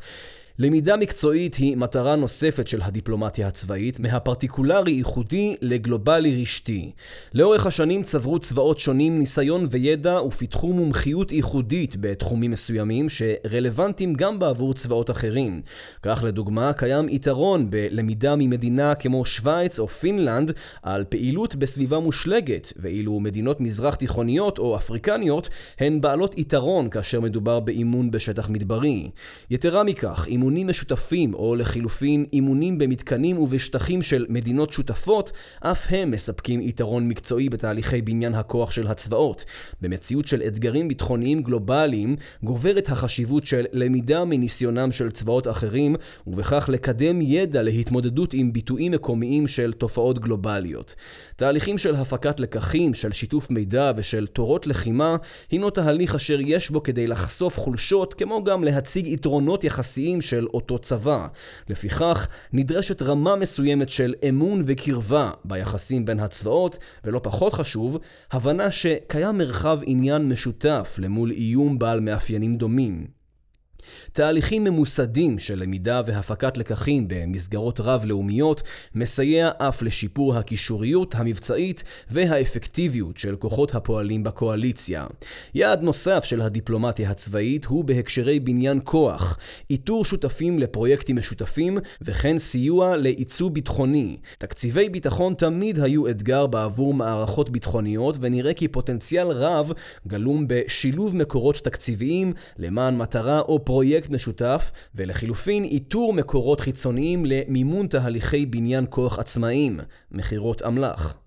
למידה 0.63 0.97
מקצועית 0.97 1.55
היא 1.55 1.77
מטרה 1.77 2.17
נוספת 2.17 2.69
של 2.69 2.83
הדיפלומטיה 2.83 3.49
הצבאית, 3.49 4.01
מהפרטיקולרי 4.01 4.93
ייחודי 4.93 5.57
לגלובלי 5.61 6.43
רשתי. 6.43 6.93
לאורך 7.35 7.67
השנים 7.67 8.03
צברו 8.03 8.39
צבאות 8.39 8.79
שונים 8.79 9.19
ניסיון 9.19 9.67
וידע 9.71 10.23
ופיתחו 10.23 10.73
מומחיות 10.73 11.33
ייחודית 11.33 11.97
בתחומים 12.01 12.51
מסוימים 12.51 13.07
שרלוונטיים 13.09 14.15
גם 14.15 14.39
בעבור 14.39 14.75
צבאות 14.75 15.11
אחרים. 15.11 15.63
כך 16.03 16.25
לדוגמה, 16.27 16.73
קיים 16.73 17.09
יתרון 17.09 17.71
בלמידה 17.71 18.37
ממדינה 18.37 18.95
כמו 18.95 19.25
שווייץ 19.25 19.79
או 19.79 19.89
פינלנד 19.89 20.53
על 20.83 21.05
פעילות 21.05 21.55
בסביבה 21.55 21.99
מושלגת, 21.99 22.73
ואילו 22.77 23.21
מדינות 23.21 23.61
מזרח 23.61 23.95
תיכוניות 23.95 24.59
או 24.59 24.77
אפריקניות 24.77 25.49
הן 25.79 26.01
בעלות 26.01 26.39
יתרון 26.39 26.91
כאשר 26.91 27.21
מדובר 27.21 27.61
באימון 27.61 28.11
בשטח 28.11 28.49
מדברי. 28.49 29.11
יתרה 29.51 29.83
מכך, 29.83 30.27
אימון 30.29 30.50
אימונים 30.51 30.69
משותפים, 30.69 31.35
או 31.35 31.57
לחילופין 31.57 32.27
אימונים 32.33 32.79
במתקנים 32.79 33.39
ובשטחים 33.39 34.03
של 34.03 34.27
מדינות 34.29 34.73
שותפות, 34.73 35.33
אף 35.61 35.87
הם 35.91 36.11
מספקים 36.11 36.61
יתרון 36.61 37.09
מקצועי 37.09 37.49
בתהליכי 37.49 38.03
בניין 38.03 38.35
הכוח 38.35 38.71
של 38.71 38.87
הצבאות. 38.87 39.45
במציאות 39.81 40.29
של 40.29 40.43
אתגרים 40.43 40.89
ביטחוניים 40.89 41.43
גלובליים, 41.43 42.17
גוברת 42.43 42.89
החשיבות 42.89 43.47
של 43.47 43.67
למידה 43.73 44.25
מניסיונם 44.25 44.93
של 44.93 45.11
צבאות 45.11 45.49
אחרים, 45.49 45.97
ובכך 46.27 46.69
לקדם 46.73 47.21
ידע 47.21 47.63
להתמודדות 47.63 48.35
עם 48.35 48.53
ביטויים 48.53 48.93
מקומיים 48.93 49.47
של 49.47 49.73
תופעות 49.73 50.19
גלובליות. 50.19 50.95
תהליכים 51.37 51.79
של 51.79 51.95
הפקת 51.95 52.41
לקחים, 52.41 52.95
של 52.95 53.13
שיתוף 53.13 53.51
מידע 53.51 53.93
ושל 53.97 54.27
תורות 54.27 54.67
לחימה, 54.67 55.17
הינו 55.51 55.71
תהליך 55.71 56.15
אשר 56.15 56.39
יש 56.41 56.71
בו 56.71 56.83
כדי 56.83 57.07
לחשוף 57.07 57.59
חולשות, 57.59 58.15
כמו 58.15 58.45
גם 58.45 58.65
להציג 58.65 59.07
יתרונות 59.07 59.65
יחסיים 59.65 60.21
של 60.21 60.40
אותו 60.47 60.79
צבא. 60.79 61.27
לפיכך, 61.69 62.29
נדרשת 62.53 63.03
רמה 63.03 63.37
מסוימת 63.37 63.89
של 63.89 64.15
אמון 64.29 64.63
וקרבה 64.67 65.31
ביחסים 65.45 66.05
בין 66.05 66.21
הצבאות, 66.21 66.79
ולא 67.05 67.21
פחות 67.23 67.53
חשוב, 67.53 67.99
הבנה 68.33 68.71
שקיים 68.71 69.39
מרחב 69.39 69.79
עניין 69.83 70.29
משותף 70.29 70.97
למול 70.99 71.31
איום 71.31 71.79
בעל 71.79 72.01
מאפיינים 72.01 72.57
דומים. 72.57 73.20
תהליכים 74.13 74.65
ממוסדים 74.65 75.39
של 75.39 75.63
למידה 75.63 76.03
והפקת 76.07 76.57
לקחים 76.57 77.09
במסגרות 77.09 77.81
רב-לאומיות 77.81 78.63
מסייע 78.95 79.51
אף 79.59 79.83
לשיפור 79.83 80.37
הקישוריות 80.37 81.15
המבצעית 81.15 81.85
והאפקטיביות 82.11 83.17
של 83.17 83.37
כוחות 83.37 83.75
הפועלים 83.75 84.23
בקואליציה. 84.23 85.07
יעד 85.55 85.83
נוסף 85.83 86.25
של 86.25 86.41
הדיפלומטיה 86.41 87.11
הצבאית 87.11 87.65
הוא 87.65 87.85
בהקשרי 87.85 88.41
בניין 88.41 88.81
כוח, 88.85 89.39
איתור 89.71 90.05
שותפים 90.05 90.59
לפרויקטים 90.59 91.17
משותפים 91.17 91.79
וכן 92.03 92.39
סיוע 92.39 92.97
לעיצוב 92.97 93.55
ביטחוני. 93.55 94.17
תקציבי 94.39 94.89
ביטחון 94.89 95.35
תמיד 95.35 95.79
היו 95.79 96.09
אתגר 96.09 96.47
בעבור 96.47 96.95
מערכות 96.95 97.51
ביטחוניות 97.51 98.17
ונראה 98.21 98.55
כי 98.55 98.69
פוטנציאל 98.69 99.27
רב 99.27 99.73
גלום 100.07 100.45
בשילוב 100.49 101.17
מקורות 101.17 101.57
תקציביים 101.57 102.33
למען 102.59 102.97
מטרה 102.97 103.41
או 103.41 103.65
פרויקט 103.65 103.80
פרויקט 103.81 104.11
משותף, 104.11 104.71
ולחילופין 104.95 105.65
איתור 105.65 106.13
מקורות 106.13 106.61
חיצוניים 106.61 107.25
למימון 107.27 107.87
תהליכי 107.87 108.47
בניין 108.47 108.87
כוח 108.91 109.19
עצמאיים, 109.19 109.81
מכירות 110.13 110.63
אמל"ח. 110.63 111.20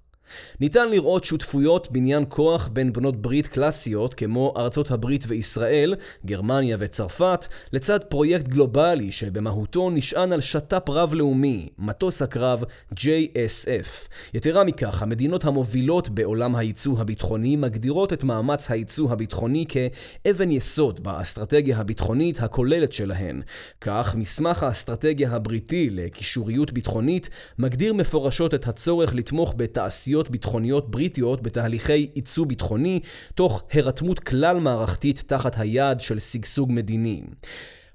ניתן 0.59 0.89
לראות 0.89 1.23
שותפויות 1.23 1.91
בניין 1.91 2.25
כוח 2.29 2.67
בין 2.67 2.93
בנות 2.93 3.21
ברית 3.21 3.47
קלאסיות 3.47 4.13
כמו 4.13 4.53
ארצות 4.57 4.91
הברית 4.91 5.23
וישראל, 5.27 5.95
גרמניה 6.25 6.77
וצרפת, 6.79 7.47
לצד 7.73 8.03
פרויקט 8.03 8.47
גלובלי 8.47 9.11
שבמהותו 9.11 9.89
נשען 9.89 10.31
על 10.31 10.41
שת"פ 10.41 10.89
רב-לאומי, 10.89 11.69
מטוס 11.77 12.21
הקרב 12.21 12.63
JSF. 12.95 14.07
יתרה 14.33 14.63
מכך, 14.63 15.01
המדינות 15.01 15.45
המובילות 15.45 16.09
בעולם 16.09 16.55
הייצוא 16.55 16.99
הביטחוני 16.99 17.55
מגדירות 17.55 18.13
את 18.13 18.23
מאמץ 18.23 18.71
הייצוא 18.71 19.11
הביטחוני 19.11 19.65
כאבן 19.69 20.51
יסוד 20.51 21.03
באסטרטגיה 21.03 21.77
הביטחונית 21.77 22.43
הכוללת 22.43 22.93
שלהן. 22.93 23.41
כך, 23.81 24.15
מסמך 24.15 24.63
האסטרטגיה 24.63 25.31
הבריטי 25.31 25.89
לקישוריות 25.89 26.71
ביטחונית 26.71 27.29
מגדיר 27.59 27.93
מפורשות 27.93 28.53
את 28.53 28.67
הצורך 28.67 29.15
לתמוך 29.15 29.53
בתעשיות 29.57 30.22
תעשיות 30.23 30.29
ביטחוניות 30.29 30.91
בריטיות 30.91 31.41
בתהליכי 31.41 32.09
ייצוא 32.15 32.45
ביטחוני, 32.45 32.99
תוך 33.35 33.63
הירתמות 33.71 34.19
כלל 34.19 34.59
מערכתית 34.59 35.23
תחת 35.27 35.59
היעד 35.59 36.01
של 36.01 36.19
שגשוג 36.19 36.71
מדיני. 36.71 37.23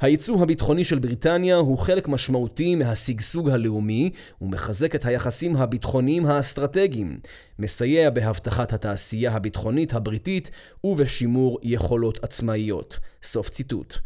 הייצוא 0.00 0.42
הביטחוני 0.42 0.84
של 0.84 0.98
בריטניה 0.98 1.56
הוא 1.56 1.78
חלק 1.78 2.08
משמעותי 2.08 2.74
מהשגשוג 2.74 3.50
הלאומי 3.50 4.10
ומחזק 4.40 4.94
את 4.94 5.04
היחסים 5.04 5.56
הביטחוניים 5.56 6.26
האסטרטגיים, 6.26 7.20
מסייע 7.58 8.10
בהבטחת 8.10 8.72
התעשייה 8.72 9.32
הביטחונית 9.32 9.94
הבריטית 9.94 10.50
ובשימור 10.84 11.58
יכולות 11.62 12.24
עצמאיות. 12.24 12.98
סוף 13.22 13.48
ציטוט. 13.50 13.98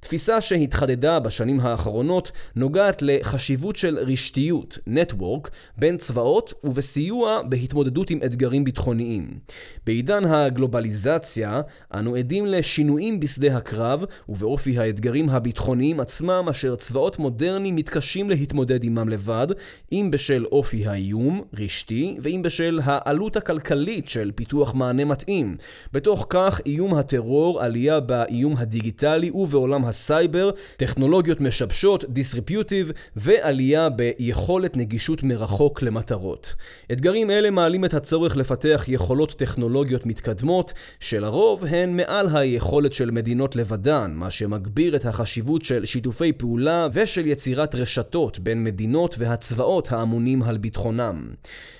תפיסה 0.00 0.40
שהתחדדה 0.40 1.18
בשנים 1.18 1.60
האחרונות 1.60 2.32
נוגעת 2.56 3.02
לחשיבות 3.02 3.76
של 3.76 3.98
רשתיות, 3.98 4.78
נטוורק, 4.86 5.50
בין 5.78 5.96
צבאות 5.96 6.54
ובסיוע 6.64 7.42
בהתמודדות 7.48 8.10
עם 8.10 8.18
אתגרים 8.24 8.64
ביטחוניים. 8.64 9.38
בעידן 9.86 10.24
הגלובליזציה 10.24 11.60
אנו 11.94 12.14
עדים 12.14 12.46
לשינויים 12.46 13.20
בשדה 13.20 13.56
הקרב 13.56 14.04
ובאופי 14.28 14.78
האתגרים 14.78 15.28
הביטחוניים 15.28 16.00
עצמם 16.00 16.46
אשר 16.50 16.76
צבאות 16.76 17.18
מודרניים 17.18 17.76
מתקשים 17.76 18.30
להתמודד 18.30 18.84
עמם 18.84 19.08
לבד, 19.08 19.46
אם 19.92 20.08
בשל 20.12 20.44
אופי 20.44 20.86
האיום, 20.86 21.42
רשתי, 21.58 22.18
ואם 22.22 22.40
בשל 22.44 22.80
העלות 22.84 23.36
הכלכלית 23.36 24.08
של 24.08 24.30
פיתוח 24.34 24.74
מענה 24.74 25.04
מתאים. 25.04 25.56
בתוך 25.92 26.26
כך 26.28 26.60
איום 26.66 26.94
הטרור, 26.94 27.62
עלייה 27.62 28.00
באיום 28.00 28.56
הדיגיטלי 28.56 29.30
ובעולם 29.30 29.84
הסייבר, 29.90 30.50
טכנולוגיות 30.76 31.40
משבשות, 31.40 32.04
disruptive, 32.08 32.90
ועלייה 33.16 33.88
ביכולת 33.88 34.76
נגישות 34.76 35.22
מרחוק 35.22 35.82
למטרות. 35.82 36.54
אתגרים 36.92 37.30
אלה 37.30 37.50
מעלים 37.50 37.84
את 37.84 37.94
הצורך 37.94 38.36
לפתח 38.36 38.84
יכולות 38.88 39.32
טכנולוגיות 39.32 40.06
מתקדמות, 40.06 40.72
שלרוב 41.00 41.64
הן 41.64 41.96
מעל 41.96 42.36
היכולת 42.36 42.92
של 42.92 43.10
מדינות 43.10 43.56
לבדן, 43.56 44.12
מה 44.14 44.30
שמגביר 44.30 44.96
את 44.96 45.04
החשיבות 45.04 45.64
של 45.64 45.86
שיתופי 45.86 46.32
פעולה 46.32 46.88
ושל 46.92 47.26
יצירת 47.26 47.74
רשתות 47.74 48.38
בין 48.38 48.64
מדינות 48.64 49.14
והצבאות 49.18 49.92
האמונים 49.92 50.42
על 50.42 50.58
ביטחונם. 50.58 51.28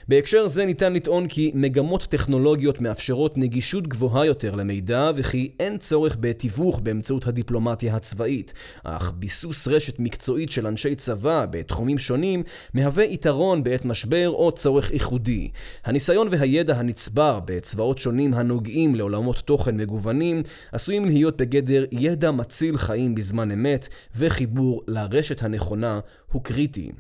בהקשר 0.09 0.49
זה 0.49 0.67
ניתן 0.67 0.93
לטעון 0.93 1.29
כי 1.29 1.51
מגמות 1.55 2.03
טכנולוגיות 2.03 2.81
מאפשרות 2.81 3.39
נגישות 3.39 3.89
גבוהה 3.89 4.27
יותר 4.27 4.55
למידע 4.55 5.11
וכי 5.17 5.51
אין 5.61 5.79
צורך 5.79 6.17
בתיווך 6.21 6.81
באמצעות 6.83 7.27
הדיפלומטיה 7.27 7.97
הצבאית, 8.01 8.53
אך 8.85 9.13
ביסוס 9.17 9.69
רשת 9.69 9.99
מקצועית 9.99 10.51
של 10.51 10.67
אנשי 10.67 10.95
צבא 10.95 11.47
בתחומים 11.51 11.99
שונים 11.99 12.43
מהווה 12.75 13.05
יתרון 13.05 13.63
בעת 13.63 13.85
משבר 13.85 14.29
או 14.29 14.53
צורך 14.53 14.91
ייחודי. 14.91 15.51
הניסיון 15.85 16.29
והידע 16.31 16.77
הנצבר 16.77 17.41
בצבאות 17.45 17.99
שונים 17.99 18.35
הנוגעים 18.35 18.95
לעולמות 18.95 19.37
תוכן 19.37 19.77
מגוונים 19.77 20.43
עשויים 20.73 21.05
להיות 21.05 21.37
בגדר 21.37 21.85
ידע 21.93 22.31
מציל 22.31 22.77
חיים 22.77 23.15
בזמן 23.15 23.51
אמת 23.51 23.89
וחיבור 24.17 24.83
לרשת 24.89 25.43
הנכונה 25.43 26.01
הוא 26.33 26.45
קריטי. 26.45 26.91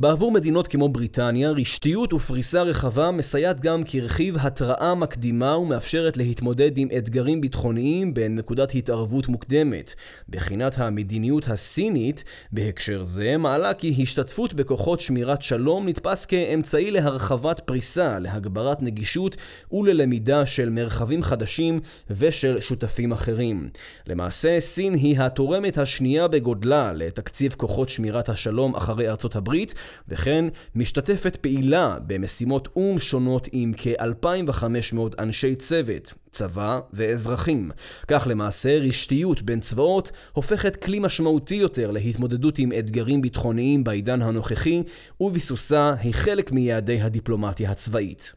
בעבור 0.00 0.32
מדינות 0.32 0.68
כמו 0.68 0.88
בריטניה, 0.88 1.50
רשתיות 1.50 2.12
ופריסה 2.12 2.62
רחבה 2.62 3.10
מסייעת 3.10 3.60
גם 3.60 3.82
כרכיב 3.84 4.36
התראה 4.40 4.94
מקדימה 4.94 5.56
ומאפשרת 5.56 6.16
להתמודד 6.16 6.78
עם 6.78 6.88
אתגרים 6.98 7.40
ביטחוניים 7.40 8.14
בנקודת 8.14 8.74
התערבות 8.74 9.28
מוקדמת. 9.28 9.94
בחינת 10.28 10.78
המדיניות 10.78 11.48
הסינית, 11.48 12.24
בהקשר 12.52 13.02
זה, 13.02 13.36
מעלה 13.36 13.74
כי 13.74 13.94
השתתפות 14.02 14.54
בכוחות 14.54 15.00
שמירת 15.00 15.42
שלום 15.42 15.88
נתפס 15.88 16.26
כאמצעי 16.26 16.90
להרחבת 16.90 17.60
פריסה, 17.60 18.18
להגברת 18.18 18.82
נגישות 18.82 19.36
וללמידה 19.72 20.46
של 20.46 20.70
מרחבים 20.70 21.22
חדשים 21.22 21.80
ושל 22.10 22.60
שותפים 22.60 23.12
אחרים. 23.12 23.68
למעשה, 24.06 24.60
סין 24.60 24.94
היא 24.94 25.20
התורמת 25.20 25.78
השנייה 25.78 26.28
בגודלה 26.28 26.92
לתקציב 26.92 27.54
כוחות 27.56 27.88
שמירת 27.88 28.28
השלום 28.28 28.74
אחרי 28.74 29.08
ארצות 29.08 29.36
הברית, 29.36 29.67
הברית, 29.68 29.74
וכן 30.08 30.44
משתתפת 30.74 31.36
פעילה 31.36 31.96
במשימות 32.06 32.68
או"ם 32.76 32.98
שונות 32.98 33.48
עם 33.52 33.72
כ-2,500 33.76 34.98
אנשי 35.18 35.54
צוות, 35.56 36.14
צבא 36.30 36.80
ואזרחים. 36.92 37.70
כך 38.08 38.26
למעשה 38.30 38.78
רשתיות 38.78 39.42
בין 39.42 39.60
צבאות 39.60 40.10
הופכת 40.32 40.76
כלי 40.76 40.98
משמעותי 40.98 41.54
יותר 41.54 41.90
להתמודדות 41.90 42.58
עם 42.58 42.72
אתגרים 42.78 43.22
ביטחוניים 43.22 43.84
בעידן 43.84 44.22
הנוכחי, 44.22 44.82
וביסוסה 45.20 45.94
היא 46.00 46.14
חלק 46.14 46.52
מיעדי 46.52 47.00
הדיפלומטיה 47.00 47.70
הצבאית. 47.70 48.32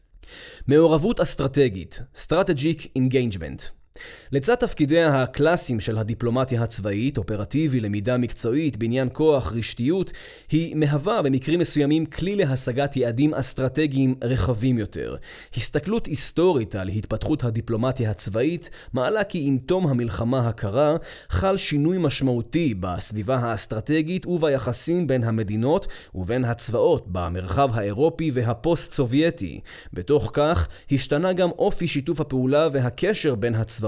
מעורבות 0.66 1.20
אסטרטגית, 1.20 2.02
Strategic 2.16 2.98
Engagement 2.98 3.81
לצד 4.32 4.54
תפקידיה 4.54 5.22
הקלאסיים 5.22 5.80
של 5.80 5.98
הדיפלומטיה 5.98 6.62
הצבאית, 6.62 7.18
אופרטיבי, 7.18 7.80
למידה 7.80 8.16
מקצועית, 8.16 8.76
בניין 8.76 9.08
כוח, 9.12 9.52
רשתיות, 9.52 10.12
היא 10.50 10.76
מהווה 10.76 11.22
במקרים 11.22 11.60
מסוימים 11.60 12.06
כלי 12.06 12.36
להשגת 12.36 12.96
יעדים 12.96 13.34
אסטרטגיים 13.34 14.14
רחבים 14.24 14.78
יותר. 14.78 15.16
הסתכלות 15.56 16.06
היסטורית 16.06 16.74
על 16.74 16.88
התפתחות 16.88 17.44
הדיפלומטיה 17.44 18.10
הצבאית 18.10 18.70
מעלה 18.92 19.24
כי 19.24 19.42
עם 19.46 19.58
תום 19.58 19.86
המלחמה 19.86 20.48
הקרה 20.48 20.96
חל 21.28 21.56
שינוי 21.56 21.98
משמעותי 21.98 22.74
בסביבה 22.80 23.36
האסטרטגית 23.36 24.26
וביחסים 24.26 25.06
בין 25.06 25.24
המדינות 25.24 25.86
ובין 26.14 26.44
הצבאות 26.44 27.04
במרחב 27.08 27.70
האירופי 27.74 28.30
והפוסט-סובייטי. 28.34 29.60
בתוך 29.92 30.30
כך 30.32 30.68
השתנה 30.92 31.32
גם 31.32 31.50
אופי 31.50 31.86
שיתוף 31.86 32.20
הפעולה 32.20 32.68
והקשר 32.72 33.34
בין 33.34 33.54
הצבאות 33.54 33.82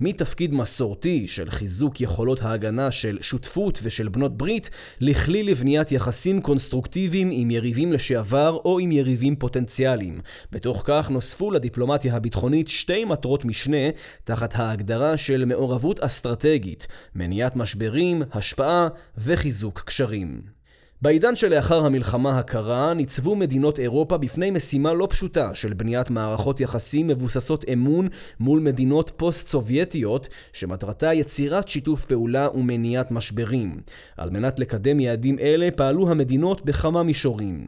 מתפקיד 0.00 0.54
מסורתי 0.54 1.28
של 1.28 1.50
חיזוק 1.50 2.00
יכולות 2.00 2.42
ההגנה 2.42 2.90
של 2.90 3.18
שותפות 3.20 3.80
ושל 3.82 4.08
בנות 4.08 4.36
ברית, 4.36 4.70
לכלי 5.00 5.42
לבניית 5.42 5.92
יחסים 5.92 6.42
קונסטרוקטיביים 6.42 7.30
עם 7.32 7.50
יריבים 7.50 7.92
לשעבר 7.92 8.58
או 8.64 8.78
עם 8.78 8.92
יריבים 8.92 9.36
פוטנציאליים. 9.36 10.20
בתוך 10.52 10.82
כך 10.84 11.10
נוספו 11.10 11.50
לדיפלומטיה 11.50 12.16
הביטחונית 12.16 12.68
שתי 12.68 13.04
מטרות 13.04 13.44
משנה 13.44 13.90
תחת 14.24 14.54
ההגדרה 14.54 15.16
של 15.16 15.44
מעורבות 15.44 16.00
אסטרטגית, 16.00 16.86
מניעת 17.14 17.56
משברים, 17.56 18.22
השפעה 18.32 18.88
וחיזוק 19.18 19.80
קשרים. 19.80 20.57
בעידן 21.02 21.36
שלאחר 21.36 21.84
המלחמה 21.84 22.38
הקרה, 22.38 22.94
ניצבו 22.94 23.36
מדינות 23.36 23.78
אירופה 23.78 24.16
בפני 24.18 24.50
משימה 24.50 24.92
לא 24.92 25.06
פשוטה 25.10 25.54
של 25.54 25.74
בניית 25.74 26.10
מערכות 26.10 26.60
יחסים 26.60 27.06
מבוססות 27.06 27.64
אמון 27.72 28.08
מול 28.40 28.60
מדינות 28.60 29.12
פוסט-סובייטיות, 29.16 30.28
שמטרתה 30.52 31.14
יצירת 31.14 31.68
שיתוף 31.68 32.04
פעולה 32.04 32.48
ומניעת 32.54 33.10
משברים. 33.10 33.80
על 34.16 34.30
מנת 34.30 34.58
לקדם 34.58 35.00
יעדים 35.00 35.38
אלה 35.38 35.68
פעלו 35.76 36.10
המדינות 36.10 36.64
בכמה 36.64 37.02
מישורים. 37.02 37.66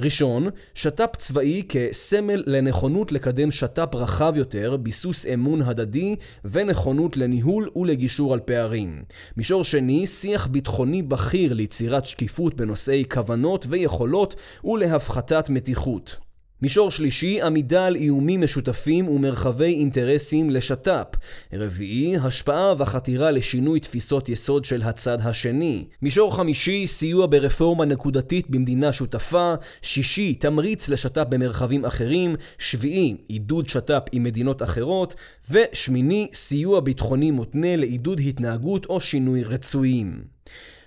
ראשון, 0.00 0.48
שת"פ 0.74 1.16
צבאי 1.16 1.62
כסמל 1.68 2.42
לנכונות 2.46 3.12
לקדם 3.12 3.50
שת"פ 3.50 3.94
רחב 3.94 4.32
יותר, 4.36 4.76
ביסוס 4.76 5.26
אמון 5.26 5.62
הדדי 5.62 6.16
ונכונות 6.44 7.16
לניהול 7.16 7.70
ולגישור 7.76 8.32
על 8.32 8.40
פערים. 8.40 9.02
מישור 9.36 9.64
שני, 9.64 10.06
שיח 10.06 10.46
ביטחוני 10.46 11.02
בכיר 11.02 11.52
ליצירת 11.52 12.06
שקיפות 12.06 12.54
בנושאי 12.54 13.04
כוונות 13.10 13.66
ויכולות 13.68 14.34
ולהפחתת 14.64 15.48
מתיחות. 15.48 16.23
מישור 16.64 16.90
שלישי, 16.90 17.42
עמידה 17.42 17.86
על 17.86 17.96
איומים 17.96 18.40
משותפים 18.40 19.08
ומרחבי 19.08 19.74
אינטרסים 19.74 20.50
לשת"פ. 20.50 21.16
רביעי, 21.52 22.16
השפעה 22.16 22.74
וחתירה 22.78 23.30
לשינוי 23.30 23.80
תפיסות 23.80 24.28
יסוד 24.28 24.64
של 24.64 24.82
הצד 24.82 25.18
השני. 25.20 25.84
מישור 26.02 26.36
חמישי, 26.36 26.86
סיוע 26.86 27.26
ברפורמה 27.26 27.84
נקודתית 27.84 28.50
במדינה 28.50 28.92
שותפה. 28.92 29.54
שישי, 29.82 30.34
תמריץ 30.34 30.88
לשת"פ 30.88 31.28
במרחבים 31.28 31.84
אחרים. 31.84 32.36
שביעי, 32.58 33.16
עידוד 33.28 33.68
שת"פ 33.68 34.02
עם 34.12 34.24
מדינות 34.24 34.62
אחרות. 34.62 35.14
ושמיני, 35.50 36.28
סיוע 36.34 36.80
ביטחוני 36.80 37.30
מותנה 37.30 37.76
לעידוד 37.76 38.20
התנהגות 38.20 38.86
או 38.86 39.00
שינוי 39.00 39.44
רצויים. 39.44 40.33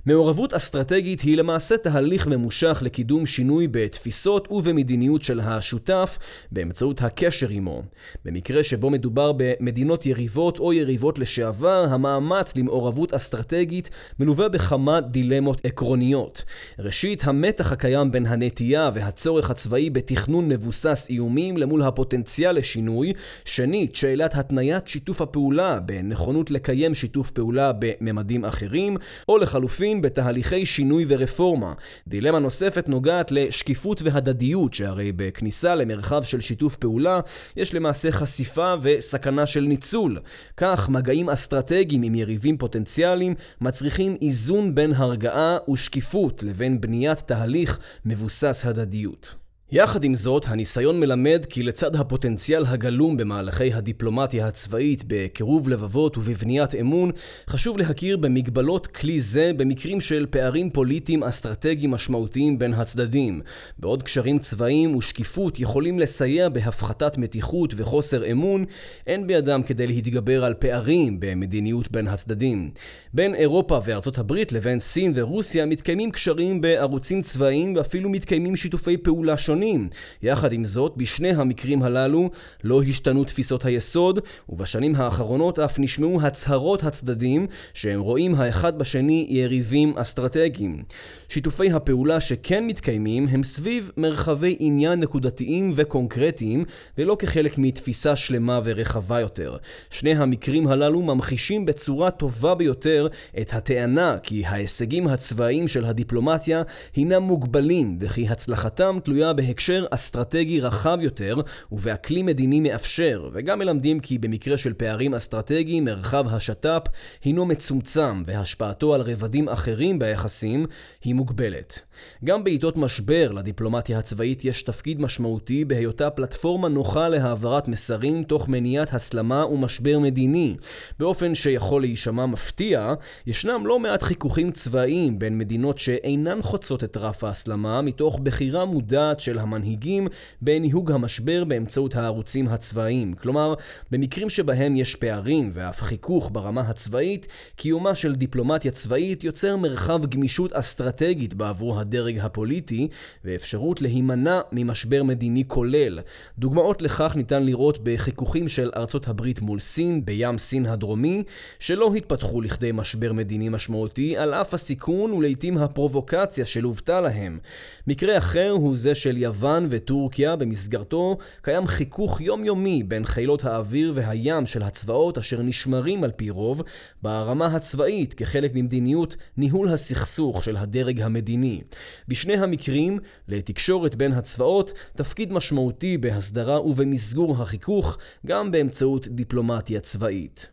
מעורבות 0.07 0.53
אסטרטגית 0.53 1.21
היא 1.21 1.37
למעשה 1.37 1.77
תהליך 1.77 2.27
ממושך 2.27 2.79
לקידום 2.81 3.25
שינוי 3.25 3.67
בתפיסות 3.67 4.47
ובמדיניות 4.51 5.23
של 5.23 5.39
השותף 5.39 6.19
באמצעות 6.51 7.01
הקשר 7.01 7.49
עמו. 7.49 7.83
במקרה 8.25 8.63
שבו 8.63 8.89
מדובר 8.89 9.31
במדינות 9.37 10.05
יריבות 10.05 10.59
או 10.59 10.73
יריבות 10.73 11.19
לשעבר, 11.19 11.85
המאמץ 11.89 12.55
למעורבות 12.55 13.13
אסטרטגית 13.13 13.89
מלווה 14.19 14.49
בכמה 14.49 15.01
דילמות 15.01 15.65
עקרוניות. 15.65 16.43
ראשית, 16.79 17.21
המתח 17.23 17.71
הקיים 17.71 18.11
בין 18.11 18.25
הנטייה 18.25 18.89
והצורך 18.93 19.49
הצבאי 19.49 19.89
בתכנון 19.89 20.49
מבוסס 20.49 21.07
איומים 21.09 21.57
למול 21.57 21.81
הפוטנציאל 21.81 22.55
לשינוי. 22.55 23.13
שנית, 23.45 23.95
שאלת 23.95 24.35
התניית 24.35 24.87
שיתוף 24.87 25.21
הפעולה 25.21 25.79
בנכונות 25.79 26.51
לקיים 26.51 26.93
שיתוף 26.93 27.31
פעולה 27.31 27.71
בממדים 27.79 28.45
אחרים, 28.45 28.97
או 29.29 29.37
לחלופין 29.37 29.96
נמצאים 29.97 30.01
בתהליכי 30.01 30.65
שינוי 30.65 31.05
ורפורמה. 31.07 31.73
דילמה 32.07 32.39
נוספת 32.39 32.89
נוגעת 32.89 33.31
לשקיפות 33.31 34.01
והדדיות, 34.01 34.73
שהרי 34.73 35.11
בכניסה 35.11 35.75
למרחב 35.75 36.23
של 36.23 36.41
שיתוף 36.41 36.75
פעולה 36.75 37.19
יש 37.55 37.73
למעשה 37.73 38.11
חשיפה 38.11 38.73
וסכנה 38.81 39.45
של 39.45 39.61
ניצול. 39.61 40.19
כך, 40.57 40.89
מגעים 40.89 41.29
אסטרטגיים 41.29 42.03
עם 42.03 42.15
יריבים 42.15 42.57
פוטנציאליים 42.57 43.35
מצריכים 43.61 44.17
איזון 44.21 44.75
בין 44.75 44.93
הרגעה 44.93 45.57
ושקיפות 45.69 46.43
לבין 46.43 46.81
בניית 46.81 47.19
תהליך 47.19 47.79
מבוסס 48.05 48.63
הדדיות. 48.65 49.46
יחד 49.71 50.03
עם 50.03 50.15
זאת, 50.15 50.45
הניסיון 50.47 50.99
מלמד 50.99 51.45
כי 51.49 51.63
לצד 51.63 51.95
הפוטנציאל 51.95 52.65
הגלום 52.65 53.17
במהלכי 53.17 53.73
הדיפלומטיה 53.73 54.47
הצבאית 54.47 55.03
בקירוב 55.07 55.69
לבבות 55.69 56.17
ובבניית 56.17 56.75
אמון, 56.75 57.11
חשוב 57.49 57.77
להכיר 57.77 58.17
במגבלות 58.17 58.87
כלי 58.87 59.19
זה 59.19 59.51
במקרים 59.57 60.01
של 60.01 60.25
פערים 60.29 60.69
פוליטיים 60.69 61.23
אסטרטגיים 61.23 61.91
משמעותיים 61.91 62.59
בין 62.59 62.73
הצדדים. 62.73 63.41
בעוד 63.79 64.03
קשרים 64.03 64.39
צבאיים 64.39 64.95
ושקיפות 64.95 65.59
יכולים 65.59 65.99
לסייע 65.99 66.49
בהפחתת 66.49 67.17
מתיחות 67.17 67.73
וחוסר 67.77 68.31
אמון, 68.31 68.65
אין 69.07 69.27
בידם 69.27 69.61
כדי 69.65 69.87
להתגבר 69.87 70.45
על 70.45 70.53
פערים 70.53 71.19
במדיניות 71.19 71.91
בין 71.91 72.07
הצדדים. 72.07 72.71
בין 73.13 73.35
אירופה 73.35 73.79
וארצות 73.85 74.17
הברית 74.17 74.51
לבין 74.51 74.79
סין 74.79 75.13
ורוסיה 75.15 75.65
מתקיימים 75.65 76.11
קשרים 76.11 76.61
בערוצים 76.61 77.21
צבאיים 77.21 77.75
ואפילו 77.75 78.09
מתקיימים 78.09 78.55
שיתופי 78.55 78.97
פעולה 78.97 79.37
שונים. 79.37 79.56
שונים. 79.57 79.89
יחד 80.21 80.53
עם 80.53 80.65
זאת, 80.65 80.93
בשני 80.97 81.29
המקרים 81.29 81.83
הללו 81.83 82.29
לא 82.63 82.81
השתנו 82.83 83.23
תפיסות 83.23 83.65
היסוד, 83.65 84.19
ובשנים 84.49 84.95
האחרונות 84.95 85.59
אף 85.59 85.79
נשמעו 85.79 86.21
הצהרות 86.21 86.83
הצדדים 86.83 87.47
שהם 87.73 87.99
רואים 87.99 88.35
האחד 88.35 88.79
בשני 88.79 89.27
יריבים 89.29 89.93
אסטרטגיים. 89.97 90.83
שיתופי 91.29 91.71
הפעולה 91.71 92.21
שכן 92.21 92.67
מתקיימים 92.67 93.27
הם 93.27 93.43
סביב 93.43 93.91
מרחבי 93.97 94.55
עניין 94.59 94.99
נקודתיים 94.99 95.73
וקונקרטיים, 95.75 96.65
ולא 96.97 97.15
כחלק 97.19 97.57
מתפיסה 97.57 98.15
שלמה 98.15 98.59
ורחבה 98.63 99.19
יותר. 99.19 99.57
שני 99.89 100.15
המקרים 100.15 100.67
הללו 100.67 101.01
ממחישים 101.01 101.65
בצורה 101.65 102.11
טובה 102.11 102.55
ביותר 102.55 103.07
את 103.41 103.53
הטענה 103.53 104.17
כי 104.23 104.45
ההישגים 104.45 105.07
הצבאיים 105.07 105.67
של 105.67 105.85
הדיפלומטיה 105.85 106.63
הינם 106.95 107.23
מוגבלים, 107.23 107.97
וכי 108.01 108.27
הצלחתם 108.27 108.97
תלויה 109.03 109.33
בהקשר 109.47 109.85
אסטרטגי 109.91 110.61
רחב 110.61 110.97
יותר 111.01 111.35
ובאקלים 111.71 112.25
מדיני 112.25 112.59
מאפשר, 112.59 113.29
וגם 113.33 113.59
מלמדים 113.59 113.99
כי 113.99 114.17
במקרה 114.17 114.57
של 114.57 114.73
פערים 114.73 115.15
אסטרטגיים 115.15 115.85
מרחב 115.85 116.27
השת"פ 116.27 116.81
הינו 117.23 117.45
מצומצם 117.45 118.23
והשפעתו 118.25 118.93
על 118.93 119.01
רבדים 119.01 119.49
אחרים 119.49 119.99
ביחסים 119.99 120.65
היא 121.03 121.15
מוגבלת. 121.15 121.81
גם 122.25 122.43
בעיתות 122.43 122.77
משבר 122.77 123.31
לדיפלומטיה 123.31 123.99
הצבאית 123.99 124.45
יש 124.45 124.63
תפקיד 124.63 125.01
משמעותי 125.01 125.65
בהיותה 125.65 126.09
פלטפורמה 126.09 126.67
נוחה 126.67 127.09
להעברת 127.09 127.67
מסרים 127.67 128.23
תוך 128.23 128.47
מניעת 128.49 128.93
הסלמה 128.93 129.45
ומשבר 129.45 129.99
מדיני. 129.99 130.55
באופן 130.99 131.35
שיכול 131.35 131.81
להישמע 131.81 132.25
מפתיע, 132.25 132.93
ישנם 133.27 133.63
לא 133.65 133.79
מעט 133.79 134.03
חיכוכים 134.03 134.51
צבאיים 134.51 135.19
בין 135.19 135.37
מדינות 135.37 135.77
שאינן 135.77 136.41
חוצות 136.41 136.83
את 136.83 136.97
רף 136.97 137.23
ההסלמה 137.23 137.81
מתוך 137.81 138.19
בחירה 138.23 138.65
מודעת 138.65 139.19
של 139.19 139.39
המנהיגים 139.39 140.07
בניהוג 140.41 140.91
המשבר 140.91 141.43
באמצעות 141.43 141.95
הערוצים 141.95 142.47
הצבאיים. 142.47 143.13
כלומר, 143.13 143.53
במקרים 143.91 144.29
שבהם 144.29 144.75
יש 144.75 144.95
פערים 144.95 145.49
ואף 145.53 145.81
חיכוך 145.81 146.29
ברמה 146.33 146.61
הצבאית, 146.61 147.27
קיומה 147.55 147.95
של 147.95 148.15
דיפלומטיה 148.15 148.71
צבאית 148.71 149.23
יוצר 149.23 149.57
מרחב 149.57 150.05
גמישות 150.05 150.53
אסטרטגית 150.53 151.33
בעבור 151.33 151.79
הדרג 151.87 152.19
הפוליטי 152.19 152.87
ואפשרות 153.25 153.81
להימנע 153.81 154.41
ממשבר 154.51 155.03
מדיני 155.03 155.43
כולל. 155.47 155.99
דוגמאות 156.39 156.81
לכך 156.81 157.13
ניתן 157.15 157.43
לראות 157.43 157.79
בחיכוכים 157.83 158.47
של 158.47 158.71
ארצות 158.75 159.07
הברית 159.07 159.41
מול 159.41 159.59
סין 159.59 160.05
בים 160.05 160.37
סין 160.37 160.65
הדרומי, 160.65 161.23
שלא 161.59 161.93
התפתחו 161.95 162.41
לכדי 162.41 162.71
משבר 162.73 163.13
מדיני 163.13 163.49
משמעותי 163.49 164.17
על 164.17 164.33
אף 164.33 164.53
הסיכון 164.53 165.13
ולעיתים 165.13 165.57
הפרובוקציה 165.57 166.45
שלוותה 166.45 167.01
להם. 167.01 167.39
מקרה 167.87 168.17
אחר 168.17 168.49
הוא 168.49 168.77
זה 168.77 168.95
של 168.95 169.17
יוון 169.17 169.67
וטורקיה, 169.69 170.35
במסגרתו 170.35 171.17
קיים 171.41 171.67
חיכוך 171.67 172.21
יומיומי 172.21 172.83
בין 172.83 173.05
חילות 173.05 173.45
האוויר 173.45 173.91
והים 173.95 174.45
של 174.45 174.63
הצבאות 174.63 175.17
אשר 175.17 175.41
נשמרים 175.41 176.03
על 176.03 176.11
פי 176.11 176.29
רוב 176.29 176.61
ברמה 177.01 177.45
הצבאית 177.45 178.13
כחלק 178.13 178.51
ממדיניות 178.55 179.15
ניהול 179.37 179.67
הסכסוך 179.67 180.43
של 180.43 180.57
הדרג 180.57 181.01
המדיני. 181.01 181.61
בשני 182.07 182.37
המקרים, 182.37 182.99
לתקשורת 183.27 183.95
בין 183.95 184.11
הצבאות 184.13 184.73
תפקיד 184.95 185.33
משמעותי 185.33 185.97
בהסדרה 185.97 186.61
ובמסגור 186.61 187.41
החיכוך, 187.41 187.97
גם 188.25 188.51
באמצעות 188.51 189.07
דיפלומטיה 189.07 189.79
צבאית. 189.79 190.51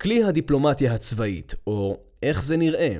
כלי 0.00 0.24
הדיפלומטיה 0.24 0.94
הצבאית, 0.94 1.54
או 1.66 1.98
איך 2.22 2.42
זה 2.42 2.56
נראה. 2.56 2.96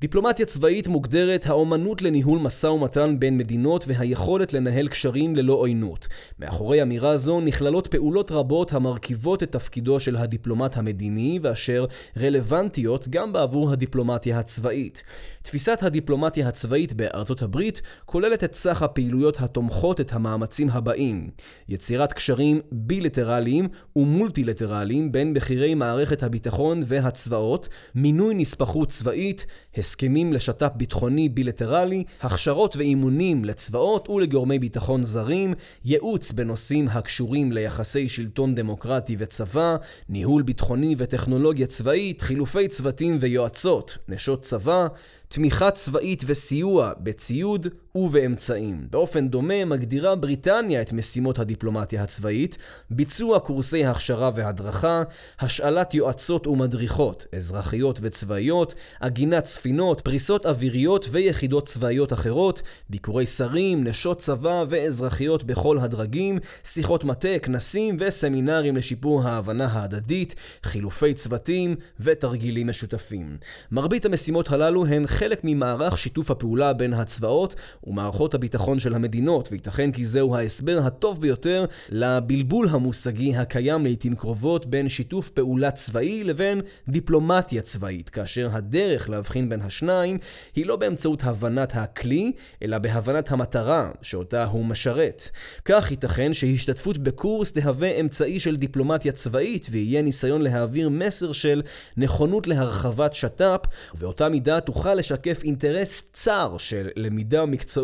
דיפלומטיה 0.00 0.46
צבאית 0.46 0.88
מוגדרת 0.88 1.46
האומנות 1.46 2.02
לניהול 2.02 2.38
משא 2.38 2.66
ומתן 2.66 3.16
בין 3.18 3.38
מדינות 3.38 3.84
והיכולת 3.88 4.52
לנהל 4.52 4.88
קשרים 4.88 5.36
ללא 5.36 5.52
עוינות. 5.52 6.06
מאחורי 6.38 6.82
אמירה 6.82 7.16
זו 7.16 7.40
נכללות 7.40 7.86
פעולות 7.86 8.30
רבות 8.30 8.72
המרכיבות 8.72 9.42
את 9.42 9.52
תפקידו 9.52 10.00
של 10.00 10.16
הדיפלומט 10.16 10.76
המדיני 10.76 11.38
ואשר 11.42 11.86
רלוונטיות 12.16 13.08
גם 13.08 13.32
בעבור 13.32 13.72
הדיפלומטיה 13.72 14.38
הצבאית. 14.38 15.02
תפיסת 15.46 15.78
הדיפלומטיה 15.82 16.48
הצבאית 16.48 16.92
בארצות 16.92 17.42
הברית 17.42 17.82
כוללת 18.04 18.44
את 18.44 18.54
סך 18.54 18.82
הפעילויות 18.82 19.40
התומכות 19.40 20.00
את 20.00 20.12
המאמצים 20.12 20.70
הבאים 20.70 21.30
יצירת 21.68 22.12
קשרים 22.12 22.60
בילטרליים 22.72 23.68
ומולטילטרליים 23.96 25.12
בין 25.12 25.34
בכירי 25.34 25.74
מערכת 25.74 26.22
הביטחון 26.22 26.82
והצבאות, 26.86 27.68
מינוי 27.94 28.34
נספחות 28.34 28.88
צבאית, 28.88 29.46
הסכמים 29.76 30.32
לשת"פ 30.32 30.72
ביטחוני 30.76 31.28
בילטרלי, 31.28 32.04
הכשרות 32.20 32.76
ואימונים 32.76 33.44
לצבאות 33.44 34.08
ולגורמי 34.08 34.58
ביטחון 34.58 35.02
זרים, 35.02 35.54
ייעוץ 35.84 36.32
בנושאים 36.32 36.88
הקשורים 36.88 37.52
ליחסי 37.52 38.08
שלטון 38.08 38.54
דמוקרטי 38.54 39.16
וצבא, 39.18 39.76
ניהול 40.08 40.42
ביטחוני 40.42 40.94
וטכנולוגיה 40.98 41.66
צבאית, 41.66 42.22
חילופי 42.22 42.68
צוותים 42.68 43.16
ויועצות, 43.20 43.98
נשות 44.08 44.42
צבא, 44.42 44.86
תמיכה 45.28 45.70
צבאית 45.70 46.22
וסיוע 46.26 46.92
בציוד 47.00 47.66
ובאמצעים. 47.96 48.86
באופן 48.90 49.28
דומה 49.28 49.64
מגדירה 49.64 50.14
בריטניה 50.14 50.82
את 50.82 50.92
משימות 50.92 51.38
הדיפלומטיה 51.38 52.02
הצבאית, 52.02 52.58
ביצוע 52.90 53.40
קורסי 53.40 53.84
הכשרה 53.84 54.30
והדרכה, 54.34 55.02
השאלת 55.40 55.94
יועצות 55.94 56.46
ומדריכות, 56.46 57.26
אזרחיות 57.36 57.98
וצבאיות, 58.02 58.74
עגינת 59.00 59.46
ספינות, 59.46 60.00
פריסות 60.00 60.46
אוויריות 60.46 61.06
ויחידות 61.10 61.66
צבאיות 61.66 62.12
אחרות, 62.12 62.62
ביקורי 62.90 63.26
שרים, 63.26 63.84
נשות 63.84 64.18
צבא 64.18 64.64
ואזרחיות 64.68 65.44
בכל 65.44 65.78
הדרגים, 65.78 66.38
שיחות 66.64 67.04
מטה, 67.04 67.38
כנסים 67.42 67.96
וסמינרים 68.00 68.76
לשיפור 68.76 69.22
ההבנה 69.22 69.66
ההדדית, 69.66 70.34
חילופי 70.62 71.14
צוותים 71.14 71.76
ותרגילים 72.00 72.66
משותפים. 72.66 73.36
מרבית 73.72 74.04
המשימות 74.04 74.52
הללו 74.52 74.86
הן 74.86 75.06
חלק 75.06 75.40
ממערך 75.44 75.98
שיתוף 75.98 76.30
הפעולה 76.30 76.72
בין 76.72 76.92
הצבאות 76.92 77.54
ומערכות 77.86 78.34
הביטחון 78.34 78.78
של 78.78 78.94
המדינות, 78.94 79.48
וייתכן 79.52 79.92
כי 79.92 80.04
זהו 80.04 80.36
ההסבר 80.36 80.78
הטוב 80.84 81.20
ביותר 81.20 81.64
לבלבול 81.88 82.68
המושגי 82.68 83.36
הקיים 83.36 83.84
לעיתים 83.84 84.14
קרובות 84.14 84.66
בין 84.66 84.88
שיתוף 84.88 85.30
פעולה 85.30 85.70
צבאי 85.70 86.24
לבין 86.24 86.60
דיפלומטיה 86.88 87.62
צבאית, 87.62 88.08
כאשר 88.08 88.48
הדרך 88.52 89.10
להבחין 89.10 89.48
בין 89.48 89.62
השניים 89.62 90.18
היא 90.56 90.66
לא 90.66 90.76
באמצעות 90.76 91.24
הבנת 91.24 91.72
הכלי, 91.74 92.32
אלא 92.62 92.78
בהבנת 92.78 93.32
המטרה 93.32 93.90
שאותה 94.02 94.44
הוא 94.44 94.64
משרת. 94.64 95.30
כך 95.64 95.90
ייתכן 95.90 96.34
שהשתתפות 96.34 96.98
בקורס 96.98 97.52
תהווה 97.52 98.00
אמצעי 98.00 98.40
של 98.40 98.56
דיפלומטיה 98.56 99.12
צבאית, 99.12 99.68
ויהיה 99.70 100.02
ניסיון 100.02 100.42
להעביר 100.42 100.88
מסר 100.88 101.32
של 101.32 101.62
נכונות 101.96 102.46
להרחבת 102.46 103.12
שת"פ, 103.12 103.60
ובאותה 103.94 104.28
מידה 104.28 104.60
תוכל 104.60 104.94
לשקף 104.94 105.40
אינטרס 105.44 106.02
צר 106.12 106.54
של 106.58 106.88
למידה 106.96 107.46
מקצועית 107.46 107.75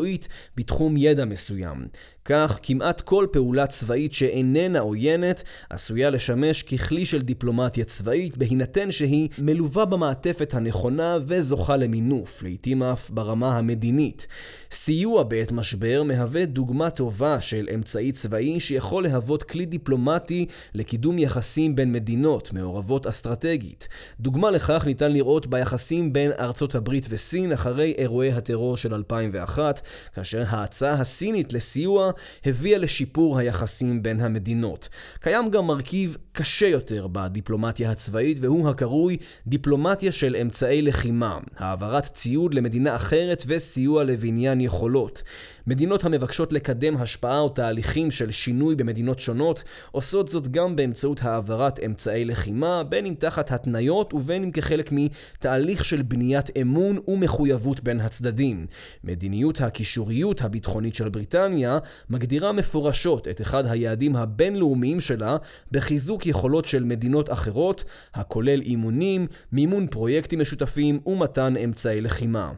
בתחום 0.56 0.96
ידע 0.96 1.24
מסוים. 1.24 1.86
כך, 2.24 2.58
כמעט 2.62 3.00
כל 3.00 3.26
פעולה 3.32 3.66
צבאית 3.66 4.12
שאיננה 4.12 4.80
עוינת 4.80 5.42
עשויה 5.70 6.10
לשמש 6.10 6.62
ככלי 6.62 7.06
של 7.06 7.22
דיפלומטיה 7.22 7.84
צבאית, 7.84 8.36
בהינתן 8.36 8.90
שהיא 8.90 9.28
מלווה 9.38 9.84
במעטפת 9.84 10.54
הנכונה 10.54 11.18
וזוכה 11.26 11.76
למינוף, 11.76 12.42
לעיתים 12.42 12.82
אף 12.82 13.10
ברמה 13.10 13.58
המדינית. 13.58 14.26
סיוע 14.72 15.22
בעת 15.22 15.52
משבר 15.52 16.02
מהווה 16.02 16.44
דוגמה 16.44 16.90
טובה 16.90 17.40
של 17.40 17.68
אמצעי 17.74 18.12
צבאי 18.12 18.60
שיכול 18.60 19.02
להוות 19.02 19.42
כלי 19.42 19.66
דיפלומטי 19.66 20.46
לקידום 20.74 21.18
יחסים 21.18 21.76
בין 21.76 21.92
מדינות 21.92 22.52
מעורבות 22.52 23.06
אסטרטגית. 23.06 23.88
דוגמה 24.20 24.50
לכך 24.50 24.82
ניתן 24.86 25.12
לראות 25.12 25.46
ביחסים 25.46 26.12
בין 26.12 26.32
ארצות 26.38 26.74
הברית 26.74 27.06
וסין 27.10 27.52
אחרי 27.52 27.94
אירועי 27.98 28.32
הטרור 28.32 28.76
של 28.76 28.94
2001, 28.94 29.80
כאשר 30.14 30.44
ההצעה 30.48 30.92
הסינית 30.92 31.52
לסיוע 31.52 32.11
הביאה 32.46 32.78
לשיפור 32.78 33.38
היחסים 33.38 34.02
בין 34.02 34.20
המדינות. 34.20 34.88
קיים 35.20 35.50
גם 35.50 35.66
מרכיב 35.66 36.16
קשה 36.32 36.66
יותר 36.66 37.06
בדיפלומטיה 37.12 37.90
הצבאית, 37.90 38.38
והוא 38.40 38.68
הקרוי 38.68 39.16
דיפלומטיה 39.46 40.12
של 40.12 40.36
אמצעי 40.36 40.82
לחימה, 40.82 41.38
העברת 41.56 42.14
ציוד 42.14 42.54
למדינה 42.54 42.96
אחרת 42.96 43.42
וסיוע 43.46 44.04
לבניין 44.04 44.60
יכולות. 44.60 45.22
מדינות 45.66 46.04
המבקשות 46.04 46.52
לקדם 46.52 46.96
השפעה 46.96 47.38
או 47.38 47.48
תהליכים 47.48 48.10
של 48.10 48.30
שינוי 48.30 48.74
במדינות 48.74 49.18
שונות, 49.18 49.62
עושות 49.90 50.28
זאת 50.28 50.48
גם 50.48 50.76
באמצעות 50.76 51.22
העברת 51.22 51.80
אמצעי 51.86 52.24
לחימה, 52.24 52.82
בין 52.82 53.06
אם 53.06 53.14
תחת 53.18 53.52
התניות 53.52 54.14
ובין 54.14 54.42
אם 54.42 54.50
כחלק 54.50 54.90
מתהליך 54.92 55.84
של 55.84 56.02
בניית 56.02 56.50
אמון 56.60 56.98
ומחויבות 57.08 57.80
בין 57.80 58.00
הצדדים. 58.00 58.66
מדיניות 59.04 59.60
הקישוריות 59.60 60.40
הביטחונית 60.40 60.94
של 60.94 61.08
בריטניה 61.08 61.78
מגדירה 62.10 62.52
מפורשות 62.52 63.28
את 63.28 63.40
אחד 63.40 63.66
היעדים 63.66 64.16
הבינלאומיים 64.16 65.00
שלה 65.00 65.36
בחיזוק 65.72 66.26
יכולות 66.26 66.64
של 66.64 66.84
מדינות 66.84 67.32
אחרות, 67.32 67.84
הכולל 68.14 68.60
אימונים, 68.60 69.26
מימון 69.52 69.86
פרויקטים 69.86 70.40
משותפים 70.40 71.00
ומתן 71.06 71.56
אמצעי 71.56 72.00
לחימה. 72.00 72.52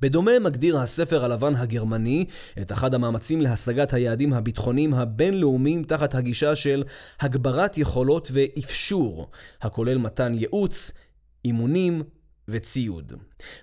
בדומה 0.00 0.38
מגדיר 0.38 0.78
הספר 0.78 1.24
הלבן 1.24 1.56
הגרמני 1.56 2.24
את 2.60 2.72
אחד 2.72 2.94
המאמצים 2.94 3.40
להשגת 3.40 3.92
היעדים 3.92 4.32
הביטחוניים 4.32 4.94
הבינלאומיים 4.94 5.82
תחת 5.82 6.14
הגישה 6.14 6.56
של 6.56 6.84
הגברת 7.20 7.78
יכולות 7.78 8.30
ואפשור, 8.32 9.30
הכולל 9.62 9.98
מתן 9.98 10.32
ייעוץ, 10.34 10.90
אימונים 11.44 12.02
וציוד. 12.48 13.12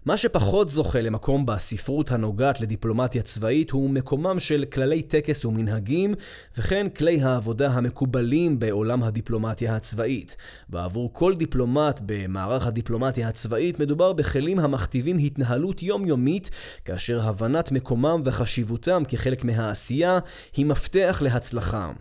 מה 0.05 0.17
שפחות 0.17 0.69
זוכה 0.69 1.01
למקום 1.01 1.45
בספרות 1.45 2.11
הנוגעת 2.11 2.61
לדיפלומטיה 2.61 3.21
צבאית 3.21 3.71
הוא 3.71 3.89
מקומם 3.89 4.39
של 4.39 4.65
כללי 4.73 5.01
טקס 5.01 5.45
ומנהגים, 5.45 6.13
וכן 6.57 6.89
כלי 6.89 7.21
העבודה 7.21 7.67
המקובלים 7.67 8.59
בעולם 8.59 9.03
הדיפלומטיה 9.03 9.75
הצבאית. 9.75 10.37
בעבור 10.69 11.13
כל 11.13 11.35
דיפלומט 11.35 12.01
במערך 12.05 12.67
הדיפלומטיה 12.67 13.27
הצבאית 13.27 13.79
מדובר 13.79 14.13
בכלים 14.13 14.59
המכתיבים 14.59 15.17
התנהלות 15.17 15.83
יומיומית, 15.83 16.49
כאשר 16.85 17.21
הבנת 17.21 17.71
מקומם 17.71 18.21
וחשיבותם 18.25 19.03
כחלק 19.07 19.43
מהעשייה 19.43 20.19
היא 20.55 20.65
מפתח 20.65 21.21
להצלחה. 21.21 21.91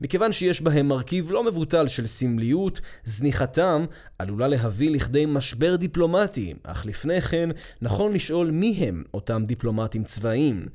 מכיוון 0.00 0.32
שיש 0.32 0.60
בהם 0.60 0.88
מרכיב 0.88 1.30
לא 1.30 1.44
מבוטל 1.44 1.88
של 1.88 2.06
סמליות, 2.06 2.80
זניחתם 3.04 3.84
עלולה 4.18 4.48
להביא 4.48 4.90
לכדי 4.90 5.24
משבר 5.26 5.76
דיפלומטי, 5.76 6.54
אך 6.62 6.86
לפני 6.86 7.20
כן 7.20 7.48
נכון 7.82 8.12
לשאול 8.12 8.50
מי 8.50 8.72
הם 8.72 9.04
אותם 9.14 9.44
דיפלומטים 9.46 10.04
צבאיים. 10.04 10.66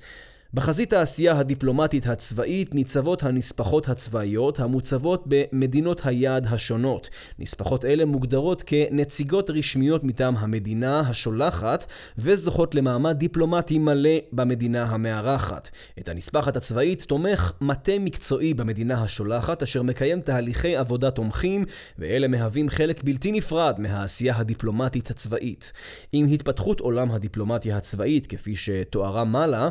בחזית 0.53 0.93
העשייה 0.93 1.39
הדיפלומטית 1.39 2.07
הצבאית 2.07 2.75
ניצבות 2.75 3.23
הנספחות 3.23 3.89
הצבאיות 3.89 4.59
המוצבות 4.59 5.23
במדינות 5.27 6.01
היעד 6.05 6.47
השונות. 6.49 7.09
נספחות 7.39 7.85
אלה 7.85 8.05
מוגדרות 8.05 8.63
כנציגות 8.65 9.49
רשמיות 9.49 10.03
מטעם 10.03 10.37
המדינה 10.37 10.99
השולחת 10.99 11.85
וזוכות 12.17 12.75
למעמד 12.75 13.17
דיפלומטי 13.17 13.79
מלא 13.79 14.09
במדינה 14.31 14.83
המארחת. 14.83 15.69
את 15.99 16.09
הנספחת 16.09 16.55
הצבאית 16.55 17.01
תומך 17.01 17.51
מטה 17.61 17.99
מקצועי 17.99 18.53
במדינה 18.53 19.03
השולחת 19.03 19.63
אשר 19.63 19.81
מקיים 19.81 20.21
תהליכי 20.21 20.75
עבודה 20.75 21.11
תומכים 21.11 21.65
ואלה 21.99 22.27
מהווים 22.27 22.69
חלק 22.69 23.03
בלתי 23.03 23.31
נפרד 23.31 23.75
מהעשייה 23.79 24.37
הדיפלומטית 24.37 25.09
הצבאית. 25.09 25.71
עם 26.11 26.25
התפתחות 26.25 26.79
עולם 26.79 27.11
הדיפלומטיה 27.11 27.77
הצבאית 27.77 28.27
כפי 28.27 28.55
שתוארה 28.55 29.23
מעלה 29.23 29.69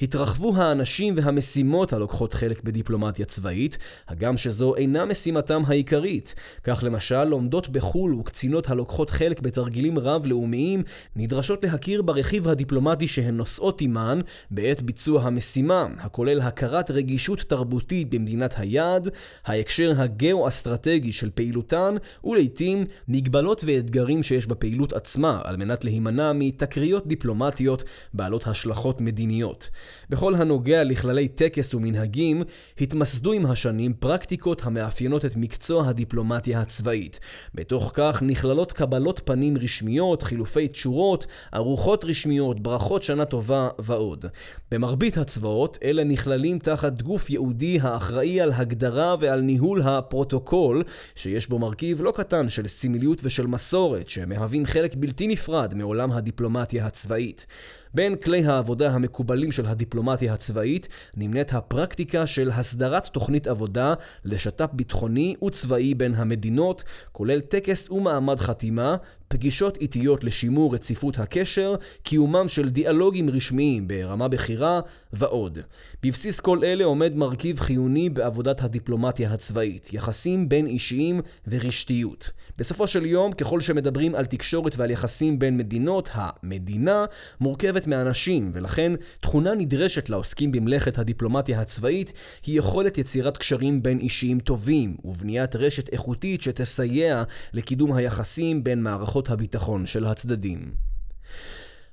התרחבו 0.00 0.56
האנשים 0.56 1.14
והמשימות 1.16 1.92
הלוקחות 1.92 2.32
חלק 2.32 2.62
בדיפלומטיה 2.64 3.26
צבאית, 3.26 3.78
הגם 4.08 4.36
שזו 4.36 4.76
אינה 4.76 5.04
משימתם 5.04 5.62
העיקרית. 5.66 6.34
כך 6.64 6.84
למשל, 6.86 7.24
לומדות 7.24 7.68
בחו"ל 7.68 8.14
וקצינות 8.14 8.70
הלוקחות 8.70 9.10
חלק 9.10 9.40
בתרגילים 9.40 9.98
רב-לאומיים, 9.98 10.82
נדרשות 11.16 11.64
להכיר 11.64 12.02
ברכיב 12.02 12.48
הדיפלומטי 12.48 13.08
שהן 13.08 13.36
נושאות 13.36 13.80
עימן 13.80 14.20
בעת 14.50 14.82
ביצוע 14.82 15.22
המשימה, 15.22 15.86
הכולל 15.98 16.40
הכרת 16.40 16.90
רגישות 16.90 17.38
תרבותית 17.38 18.10
במדינת 18.10 18.54
היעד, 18.58 19.08
ההקשר 19.44 19.92
הגאו-אסטרטגי 19.96 21.12
של 21.12 21.30
פעילותן, 21.34 21.94
ולעיתים 22.24 22.84
מגבלות 23.08 23.64
ואתגרים 23.66 24.22
שיש 24.22 24.46
בפעילות 24.46 24.92
עצמה, 24.92 25.40
על 25.44 25.56
מנת 25.56 25.84
להימנע 25.84 26.32
מתקריות 26.32 27.06
דיפלומטיות 27.06 27.84
בעלות 28.14 28.46
השלכות 28.46 29.00
מדיניות. 29.00 29.70
בכל 30.10 30.34
הנוגע 30.34 30.84
לכללי 30.84 31.28
טקס 31.28 31.74
ומנהגים, 31.74 32.42
התמסדו 32.80 33.32
עם 33.32 33.46
השנים 33.46 33.92
פרקטיקות 33.92 34.66
המאפיינות 34.66 35.24
את 35.24 35.36
מקצוע 35.36 35.88
הדיפלומטיה 35.88 36.60
הצבאית. 36.60 37.20
בתוך 37.54 37.90
כך 37.94 38.22
נכללות 38.22 38.72
קבלות 38.72 39.20
פנים 39.24 39.56
רשמיות, 39.58 40.22
חילופי 40.22 40.68
תשורות, 40.68 41.26
ארוחות 41.54 42.04
רשמיות, 42.04 42.60
ברכות 42.60 43.02
שנה 43.02 43.24
טובה 43.24 43.68
ועוד. 43.78 44.26
במרבית 44.70 45.16
הצבאות, 45.16 45.78
אלה 45.84 46.04
נכללים 46.04 46.58
תחת 46.58 47.02
גוף 47.02 47.30
ייעודי 47.30 47.78
האחראי 47.82 48.40
על 48.40 48.52
הגדרה 48.52 49.14
ועל 49.20 49.40
ניהול 49.40 49.82
הפרוטוקול, 49.82 50.82
שיש 51.14 51.48
בו 51.48 51.58
מרכיב 51.58 52.02
לא 52.02 52.12
קטן 52.16 52.48
של 52.48 52.68
סמליות 52.68 53.20
ושל 53.24 53.46
מסורת, 53.46 54.08
שמהווים 54.08 54.66
חלק 54.66 54.94
בלתי 54.94 55.26
נפרד 55.26 55.74
מעולם 55.74 56.12
הדיפלומטיה 56.12 56.86
הצבאית. 56.86 57.46
בין 57.94 58.16
כלי 58.16 58.44
העבודה 58.44 58.90
המקובלים 58.90 59.52
של 59.52 59.66
הדיפלומטיה 59.66 60.34
הצבאית 60.34 60.88
נמנית 61.16 61.52
הפרקטיקה 61.52 62.26
של 62.26 62.50
הסדרת 62.50 63.06
תוכנית 63.06 63.46
עבודה 63.46 63.94
לשת"פ 64.24 64.70
ביטחוני 64.72 65.34
וצבאי 65.44 65.94
בין 65.94 66.14
המדינות, 66.14 66.84
כולל 67.12 67.40
טקס 67.40 67.90
ומעמד 67.90 68.40
חתימה, 68.40 68.96
פגישות 69.32 69.76
עיתיות 69.76 70.24
לשימור 70.24 70.74
רציפות 70.74 71.18
הקשר, 71.18 71.74
קיומם 72.02 72.48
של 72.48 72.68
דיאלוגים 72.68 73.30
רשמיים 73.30 73.88
ברמה 73.88 74.28
בכירה 74.28 74.80
ועוד. 75.12 75.58
בבסיס 76.02 76.40
כל 76.40 76.64
אלה 76.64 76.84
עומד 76.84 77.16
מרכיב 77.16 77.60
חיוני 77.60 78.10
בעבודת 78.10 78.62
הדיפלומטיה 78.62 79.32
הצבאית, 79.32 79.92
יחסים 79.92 80.48
בין 80.48 80.66
אישיים 80.66 81.20
ורשתיות. 81.48 82.30
בסופו 82.58 82.86
של 82.86 83.06
יום, 83.06 83.32
ככל 83.32 83.60
שמדברים 83.60 84.14
על 84.14 84.26
תקשורת 84.26 84.76
ועל 84.76 84.90
יחסים 84.90 85.38
בין 85.38 85.56
מדינות, 85.56 86.10
המדינה 86.12 87.04
מורכבת 87.40 87.86
מאנשים, 87.86 88.50
ולכן 88.54 88.92
תכונה 89.20 89.54
נדרשת 89.54 90.08
לעוסקים 90.08 90.52
במלאכת 90.52 90.98
הדיפלומטיה 90.98 91.60
הצבאית 91.60 92.12
היא 92.46 92.58
יכולת 92.58 92.98
יצירת 92.98 93.36
קשרים 93.36 93.82
בין 93.82 93.98
אישיים 93.98 94.40
טובים, 94.40 94.96
ובניית 95.04 95.56
רשת 95.56 95.88
איכותית 95.92 96.42
שתסייע 96.42 97.22
לקידום 97.52 97.92
היחסים 97.92 98.64
בין 98.64 98.82
מערכות 98.82 99.21
הביטחון 99.30 99.86
של 99.86 100.06
הצדדים. 100.06 100.74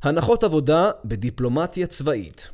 הנחות 0.03 0.43
עבודה 0.43 0.91
בדיפלומטיה 1.05 1.87
צבאית 1.87 2.51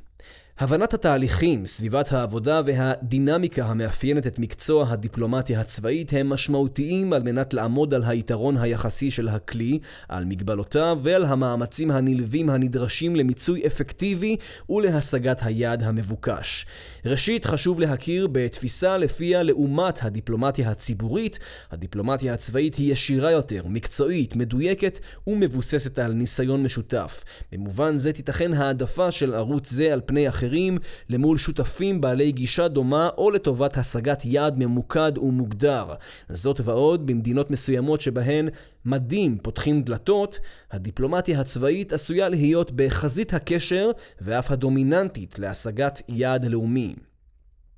הבנת 0.60 0.94
התהליכים, 0.94 1.68
סביבת 1.68 2.12
העבודה 2.12 2.62
והדינמיקה 2.66 3.66
המאפיינת 3.66 4.28
את 4.28 4.40
מקצוע 4.40 4.90
הדיפלומטיה 4.90 5.62
הצבאית 5.62 6.14
הם 6.14 6.30
משמעותיים 6.30 7.14
על 7.14 7.24
מנת 7.24 7.54
לעמוד 7.54 7.94
על 7.94 8.04
היתרון 8.04 8.58
היחסי 8.58 9.12
של 9.12 9.28
הכלי, 9.28 9.80
על 10.10 10.26
מגבלותיו 10.26 11.00
ועל 11.04 11.26
המאמצים 11.26 11.92
הנלווים 11.92 12.50
הנדרשים 12.50 13.16
למיצוי 13.16 13.68
אפקטיבי 13.68 14.38
ולהשגת 14.70 15.40
היעד 15.44 15.84
המבוקש. 15.84 16.66
ראשית, 17.06 17.46
חשוב 17.46 17.80
להכיר 17.80 18.28
בתפיסה 18.32 18.98
לפיה 18.98 19.44
לעומת 19.44 20.04
הדיפלומטיה 20.04 20.70
הציבורית, 20.70 21.40
הדיפלומטיה 21.72 22.34
הצבאית 22.34 22.76
היא 22.76 22.94
ישירה 22.94 23.32
יותר, 23.32 23.64
מקצועית, 23.68 24.36
מדויקת 24.36 25.00
ומבוססת 25.28 26.00
על 26.00 26.14
ניסיון 26.14 26.64
משותף. 26.64 27.24
במובן 27.52 27.98
זה 27.98 28.14
תיתכן 28.14 28.54
העדפה 28.54 29.12
של 29.12 29.34
ערוץ 29.34 29.72
זה 29.72 29.94
על 29.94 30.02
פני 30.06 30.30
אחרים. 30.30 30.78
למול 31.10 31.38
שותפים 31.38 32.02
בעלי 32.02 32.32
גישה 32.32 32.68
דומה 32.68 33.10
או 33.18 33.32
לטובת 33.32 33.78
השגת 33.78 34.26
יעד 34.26 34.58
ממוקד 34.58 35.18
ומוגדר. 35.18 35.86
זאת 36.30 36.62
ועוד, 36.64 37.06
במדינות 37.06 37.52
מסוימות 37.52 38.02
שבהן 38.02 38.50
מדים 38.86 39.38
פותחים 39.38 39.82
דלתות, 39.82 40.40
הדיפלומטיה 40.72 41.40
הצבאית 41.40 41.94
עשויה 41.94 42.30
להיות 42.30 42.72
בחזית 42.72 43.34
הקשר 43.34 43.92
ואף 44.22 44.52
הדומיננטית 44.52 45.40
להשגת 45.40 46.02
יעד 46.10 46.46
לאומי. 46.46 46.96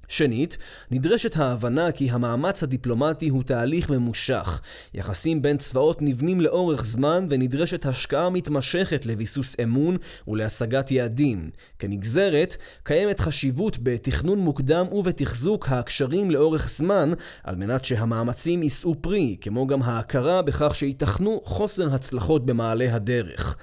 שנית, 0.07 0.57
נדרשת 0.91 1.37
ההבנה 1.37 1.91
כי 1.91 2.11
המאמץ 2.11 2.63
הדיפלומטי 2.63 3.29
הוא 3.29 3.43
תהליך 3.43 3.89
ממושך. 3.89 4.61
יחסים 4.93 5.41
בין 5.41 5.57
צבאות 5.57 6.01
נבנים 6.01 6.41
לאורך 6.41 6.85
זמן 6.85 7.27
ונדרשת 7.29 7.85
השקעה 7.85 8.29
מתמשכת 8.29 9.05
לביסוס 9.05 9.55
אמון 9.63 9.97
ולהשגת 10.27 10.91
יעדים. 10.91 11.49
כנגזרת, 11.79 12.55
קיימת 12.83 13.19
חשיבות 13.19 13.77
בתכנון 13.83 14.39
מוקדם 14.39 14.85
ובתחזוק 14.91 15.69
הקשרים 15.69 16.31
לאורך 16.31 16.69
זמן, 16.69 17.11
על 17.43 17.55
מנת 17.55 17.85
שהמאמצים 17.85 18.63
יישאו 18.63 18.95
פרי, 19.01 19.37
כמו 19.41 19.67
גם 19.67 19.81
ההכרה 19.81 20.41
בכך 20.41 20.75
שייתכנו 20.75 21.41
חוסר 21.45 21.93
הצלחות 21.93 22.45
במעלה 22.45 22.95
הדרך. 22.95 23.57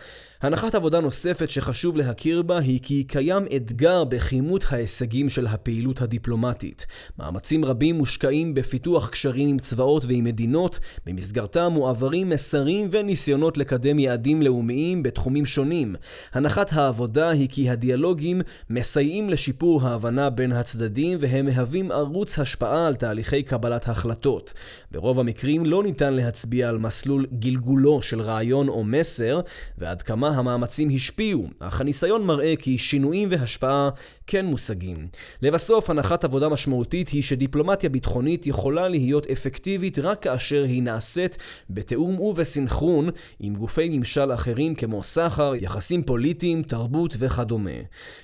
הנחת 0.44 0.74
עבודה 0.74 1.00
נוספת 1.00 1.50
שחשוב 1.50 1.96
להכיר 1.96 2.42
בה 2.42 2.58
היא 2.58 2.80
כי 2.82 3.04
קיים 3.04 3.44
אתגר 3.56 4.04
בכימות 4.04 4.64
ההישגים 4.70 5.28
של 5.28 5.46
הפעילות 5.46 6.00
הדיפלומטית. 6.00 6.86
מאמצים 7.18 7.64
רבים 7.64 7.94
מושקעים 7.94 8.54
בפיתוח 8.54 9.08
קשרים 9.08 9.48
עם 9.48 9.58
צבאות 9.58 10.04
ועם 10.04 10.24
מדינות, 10.24 10.78
במסגרתם 11.06 11.72
מועברים 11.72 12.28
מסרים 12.28 12.88
וניסיונות 12.90 13.58
לקדם 13.58 13.98
יעדים 13.98 14.42
לאומיים 14.42 15.02
בתחומים 15.02 15.46
שונים. 15.46 15.94
הנחת 16.32 16.72
העבודה 16.72 17.30
היא 17.30 17.48
כי 17.48 17.70
הדיאלוגים 17.70 18.40
מסייעים 18.70 19.30
לשיפור 19.30 19.82
ההבנה 19.82 20.30
בין 20.30 20.52
הצדדים 20.52 21.18
והם 21.20 21.46
מהווים 21.46 21.90
ערוץ 21.90 22.38
השפעה 22.38 22.86
על 22.86 22.94
תהליכי 22.94 23.42
קבלת 23.42 23.88
החלטות. 23.88 24.52
ברוב 24.90 25.20
המקרים 25.20 25.66
לא 25.66 25.82
ניתן 25.82 26.14
להצביע 26.14 26.68
על 26.68 26.78
מסלול 26.78 27.26
גלגולו 27.38 28.02
של 28.02 28.20
רעיון 28.20 28.68
או 28.68 28.84
מסר, 28.84 29.40
ועד 29.78 30.02
כמה 30.02 30.33
המאמצים 30.34 30.88
השפיעו, 30.94 31.48
אך 31.58 31.80
הניסיון 31.80 32.26
מראה 32.26 32.54
כי 32.58 32.78
שינויים 32.78 33.28
והשפעה 33.30 33.90
כן 34.26 34.46
מושגים. 34.46 35.08
לבסוף, 35.42 35.90
הנחת 35.90 36.24
עבודה 36.24 36.48
משמעותית 36.48 37.08
היא 37.08 37.22
שדיפלומטיה 37.22 37.90
ביטחונית 37.90 38.46
יכולה 38.46 38.88
להיות 38.88 39.26
אפקטיבית 39.26 39.98
רק 39.98 40.22
כאשר 40.22 40.62
היא 40.62 40.82
נעשית 40.82 41.38
בתיאום 41.70 42.20
ובסנכרון 42.20 43.08
עם 43.40 43.54
גופי 43.54 43.88
ממשל 43.88 44.32
אחרים 44.34 44.74
כמו 44.74 45.02
סחר, 45.02 45.52
יחסים 45.60 46.02
פוליטיים, 46.02 46.62
תרבות 46.62 47.16
וכדומה. 47.18 47.70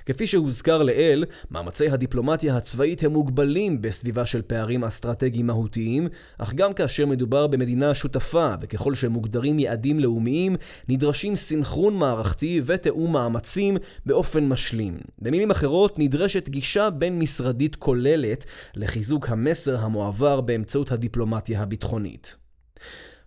כפי 0.07 0.27
שהוזכר 0.27 0.83
לעיל, 0.83 1.25
מאמצי 1.51 1.89
הדיפלומטיה 1.89 2.57
הצבאית 2.57 3.03
הם 3.05 3.13
מוגבלים 3.13 3.83
בסביבה 3.83 4.27
של 4.27 4.43
פערים 4.43 4.85
אסטרטגיים 4.85 5.47
מהותיים, 5.47 6.09
אך 6.39 6.55
גם 6.55 6.73
כאשר 6.73 7.07
מדובר 7.07 7.47
במדינה 7.47 7.95
שותפה, 7.95 8.55
וככל 8.61 8.95
שמוגדרים 8.95 9.59
יעדים 9.59 10.01
לאומיים, 10.01 10.57
נדרשים 10.89 11.37
סנכרון 11.37 11.97
מערכתי 11.97 12.63
ותיאום 12.67 13.13
מאמצים 13.13 13.77
באופן 14.07 14.49
משלים. 14.49 14.99
במילים 15.19 15.51
אחרות, 15.51 15.90
נדרשת 15.99 16.49
גישה 16.49 16.91
בין-משרדית 16.91 17.77
כוללת 17.77 18.45
לחיזוק 18.77 19.29
המסר 19.29 19.77
המועבר 19.77 20.41
באמצעות 20.41 20.93
הדיפלומטיה 20.93 21.63
הביטחונית. 21.63 22.37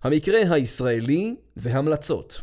המקרה 0.02 0.38
הישראלי 0.50 1.36
והמלצות 1.56 2.42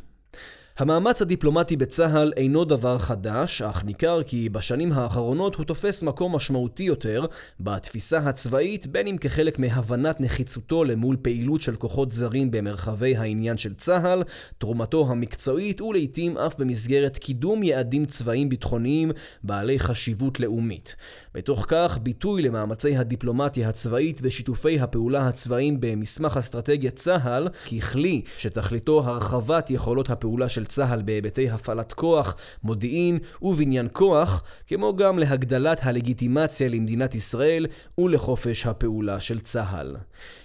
המאמץ 0.77 1.21
הדיפלומטי 1.21 1.77
בצה"ל 1.77 2.33
אינו 2.37 2.65
דבר 2.65 2.97
חדש, 2.97 3.61
אך 3.61 3.83
ניכר 3.83 4.23
כי 4.23 4.49
בשנים 4.49 4.91
האחרונות 4.91 5.55
הוא 5.55 5.65
תופס 5.65 6.03
מקום 6.03 6.35
משמעותי 6.35 6.83
יותר 6.83 7.25
בתפיסה 7.59 8.17
הצבאית, 8.17 8.87
בין 8.87 9.07
אם 9.07 9.17
כחלק 9.17 9.59
מהבנת 9.59 10.21
נחיצותו 10.21 10.83
למול 10.83 11.17
פעילות 11.21 11.61
של 11.61 11.75
כוחות 11.75 12.11
זרים 12.11 12.51
במרחבי 12.51 13.15
העניין 13.15 13.57
של 13.57 13.73
צה"ל, 13.73 14.23
תרומתו 14.57 15.07
המקצועית 15.09 15.81
ולעיתים 15.81 16.37
אף 16.37 16.55
במסגרת 16.57 17.17
קידום 17.17 17.63
יעדים 17.63 18.05
צבאיים 18.05 18.49
ביטחוניים 18.49 19.11
בעלי 19.43 19.79
חשיבות 19.79 20.39
לאומית. 20.39 20.95
בתוך 21.33 21.65
כך, 21.67 21.97
ביטוי 22.03 22.41
למאמצי 22.41 22.97
הדיפלומטיה 22.97 23.69
הצבאית 23.69 24.19
ושיתופי 24.21 24.79
הפעולה 24.79 25.27
הצבאיים 25.27 25.77
במסמך 25.79 26.37
אסטרטגיית 26.37 26.95
צה"ל, 26.95 27.47
ככלי 27.49 28.21
שתכליתו 28.37 28.99
הרחבת 28.99 29.69
יכולות 29.69 30.09
הפעולה 30.09 30.49
של 30.49 30.60
צה"ל 30.65 31.01
בהיבטי 31.01 31.49
הפעלת 31.49 31.93
כוח, 31.93 32.35
מודיעין 32.63 33.19
ובניין 33.41 33.87
כוח, 33.91 34.43
כמו 34.67 34.95
גם 34.95 35.19
להגדלת 35.19 35.79
הלגיטימציה 35.83 36.67
למדינת 36.67 37.15
ישראל 37.15 37.67
ולחופש 37.97 38.65
הפעולה 38.65 39.19
של 39.19 39.39
צה"ל. 39.39 39.95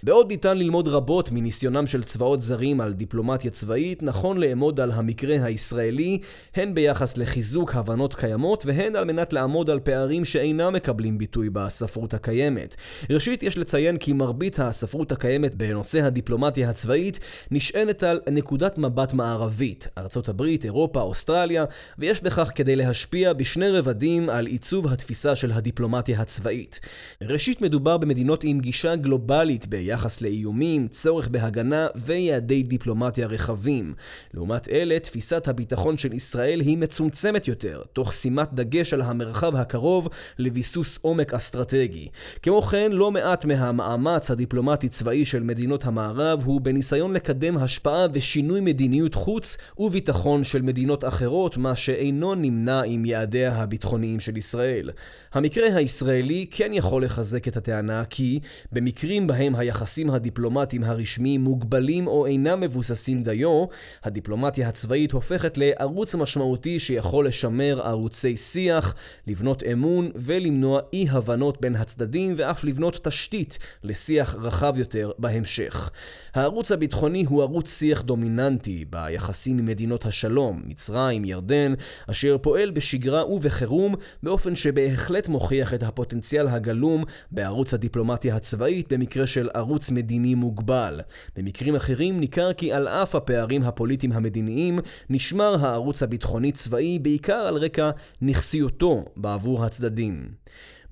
בעוד 0.02 0.30
ניתן 0.30 0.58
ללמוד 0.58 0.88
רבות 0.88 1.30
מניסיונם 1.32 1.86
של 1.86 2.02
צבאות 2.02 2.42
זרים 2.42 2.80
על 2.80 2.92
דיפלומטיה 2.92 3.50
צבאית, 3.50 4.02
נכון 4.02 4.36
לאמוד 4.36 4.80
על 4.80 4.90
המקרה 4.90 5.44
הישראלי, 5.44 6.18
הן 6.54 6.74
ביחס 6.74 7.16
לחיזוק 7.16 7.74
הבנות 7.74 8.14
קיימות 8.14 8.66
והן 8.66 8.96
על 8.96 9.04
מנת 9.04 9.32
לעמוד 9.32 9.70
על 9.70 9.80
פערים 9.80 10.24
שאינם 10.24 10.72
מקבלים 10.72 11.18
ביטוי 11.18 11.50
בספרות 11.50 12.14
הקיימת. 12.14 12.76
ראשית, 13.10 13.42
יש 13.42 13.58
לציין 13.58 13.96
כי 13.98 14.12
מרבית 14.12 14.58
הספרות 14.58 15.12
הקיימת 15.12 15.54
בנושא 15.54 16.04
הדיפלומטיה 16.04 16.70
הצבאית 16.70 17.20
נשענת 17.50 18.02
על 18.02 18.20
נקודת 18.30 18.78
מבט 18.78 19.12
מערבית, 19.12 19.88
ארצות 20.06 20.28
הברית, 20.28 20.64
אירופה, 20.64 21.00
אוסטרליה, 21.00 21.64
ויש 21.98 22.22
בכך 22.22 22.50
כדי 22.54 22.76
להשפיע 22.76 23.32
בשני 23.32 23.68
רבדים 23.68 24.30
על 24.30 24.46
עיצוב 24.46 24.86
התפיסה 24.86 25.36
של 25.36 25.52
הדיפלומטיה 25.52 26.20
הצבאית. 26.20 26.80
ראשית, 27.22 27.60
מדובר 27.60 27.96
במדינות 27.96 28.44
עם 28.44 28.60
גישה 28.60 28.96
גלובלית 28.96 29.66
ביחס 29.66 30.20
לאיומים, 30.20 30.88
צורך 30.88 31.28
בהגנה 31.28 31.86
ויעדי 31.96 32.62
דיפלומטיה 32.62 33.26
רחבים. 33.26 33.94
לעומת 34.34 34.68
אלה, 34.68 34.98
תפיסת 34.98 35.48
הביטחון 35.48 35.96
של 35.96 36.12
ישראל 36.12 36.60
היא 36.60 36.78
מצומצמת 36.78 37.48
יותר, 37.48 37.82
תוך 37.92 38.12
שימת 38.12 38.52
דגש 38.52 38.94
על 38.94 39.02
המרחב 39.02 39.56
הקרוב 39.56 40.08
לביסוס 40.38 40.98
עומק 41.02 41.34
אסטרטגי. 41.34 42.08
כמו 42.42 42.62
כן, 42.62 42.92
לא 42.92 43.10
מעט 43.10 43.44
מהמאמץ 43.44 44.30
הדיפלומטי-צבאי 44.30 45.24
של 45.24 45.42
מדינות 45.42 45.84
המערב 45.84 46.42
הוא 46.44 46.60
בניסיון 46.60 47.12
לקדם 47.12 47.56
השפעה 47.56 48.06
ושינוי 48.12 48.60
מדיניות 48.60 49.14
חוץ 49.14 49.56
וביטחון 49.96 50.44
של 50.44 50.62
מדינות 50.62 51.04
אחרות, 51.04 51.56
מה 51.56 51.76
שאינו 51.76 52.34
נמנע 52.34 52.82
עם 52.82 53.04
יעדיה 53.04 53.52
הביטחוניים 53.52 54.20
של 54.20 54.36
ישראל. 54.36 54.90
המקרה 55.32 55.76
הישראלי 55.76 56.46
כן 56.50 56.70
יכול 56.74 57.04
לחזק 57.04 57.48
את 57.48 57.56
הטענה 57.56 58.04
כי 58.04 58.40
במקרים 58.72 59.26
בהם 59.26 59.54
היחסים 59.54 60.10
הדיפלומטיים 60.10 60.84
הרשמיים 60.84 61.40
מוגבלים 61.40 62.06
או 62.06 62.26
אינם 62.26 62.60
מבוססים 62.60 63.22
דיו, 63.22 63.64
הדיפלומטיה 64.04 64.68
הצבאית 64.68 65.12
הופכת 65.12 65.58
לערוץ 65.58 66.14
משמעותי 66.14 66.78
שיכול 66.78 67.26
לשמר 67.26 67.80
ערוצי 67.82 68.36
שיח, 68.36 68.94
לבנות 69.26 69.62
אמון 69.72 70.10
ולמנוע 70.14 70.80
אי-הבנות 70.92 71.60
בין 71.60 71.76
הצדדים 71.76 72.34
ואף 72.36 72.64
לבנות 72.64 73.04
תשתית 73.04 73.58
לשיח 73.82 74.34
רחב 74.40 74.74
יותר 74.76 75.10
בהמשך. 75.18 75.90
הערוץ 76.34 76.72
הביטחוני 76.72 77.24
הוא 77.24 77.42
ערוץ 77.42 77.78
שיח 77.78 78.02
דומיננטי 78.02 78.84
ביחסים 78.90 79.58
עם 79.58 79.66
מדינות 79.66 79.85
השלום, 80.04 80.62
מצרים, 80.64 81.24
ירדן, 81.24 81.74
אשר 82.10 82.38
פועל 82.38 82.70
בשגרה 82.70 83.26
ובחירום 83.26 83.94
באופן 84.22 84.54
שבהחלט 84.54 85.28
מוכיח 85.28 85.74
את 85.74 85.82
הפוטנציאל 85.82 86.48
הגלום 86.48 87.04
בערוץ 87.30 87.74
הדיפלומטיה 87.74 88.36
הצבאית 88.36 88.92
במקרה 88.92 89.26
של 89.26 89.48
ערוץ 89.54 89.90
מדיני 89.90 90.34
מוגבל. 90.34 91.00
במקרים 91.36 91.76
אחרים 91.76 92.20
ניכר 92.20 92.52
כי 92.52 92.72
על 92.72 92.88
אף 92.88 93.14
הפערים 93.14 93.62
הפוליטיים 93.62 94.12
המדיניים, 94.12 94.78
נשמר 95.10 95.56
הערוץ 95.60 96.02
הביטחוני-צבאי 96.02 96.98
בעיקר 96.98 97.32
על 97.32 97.56
רקע 97.56 97.90
נכסיותו 98.22 99.04
בעבור 99.16 99.64
הצדדים. 99.64 100.28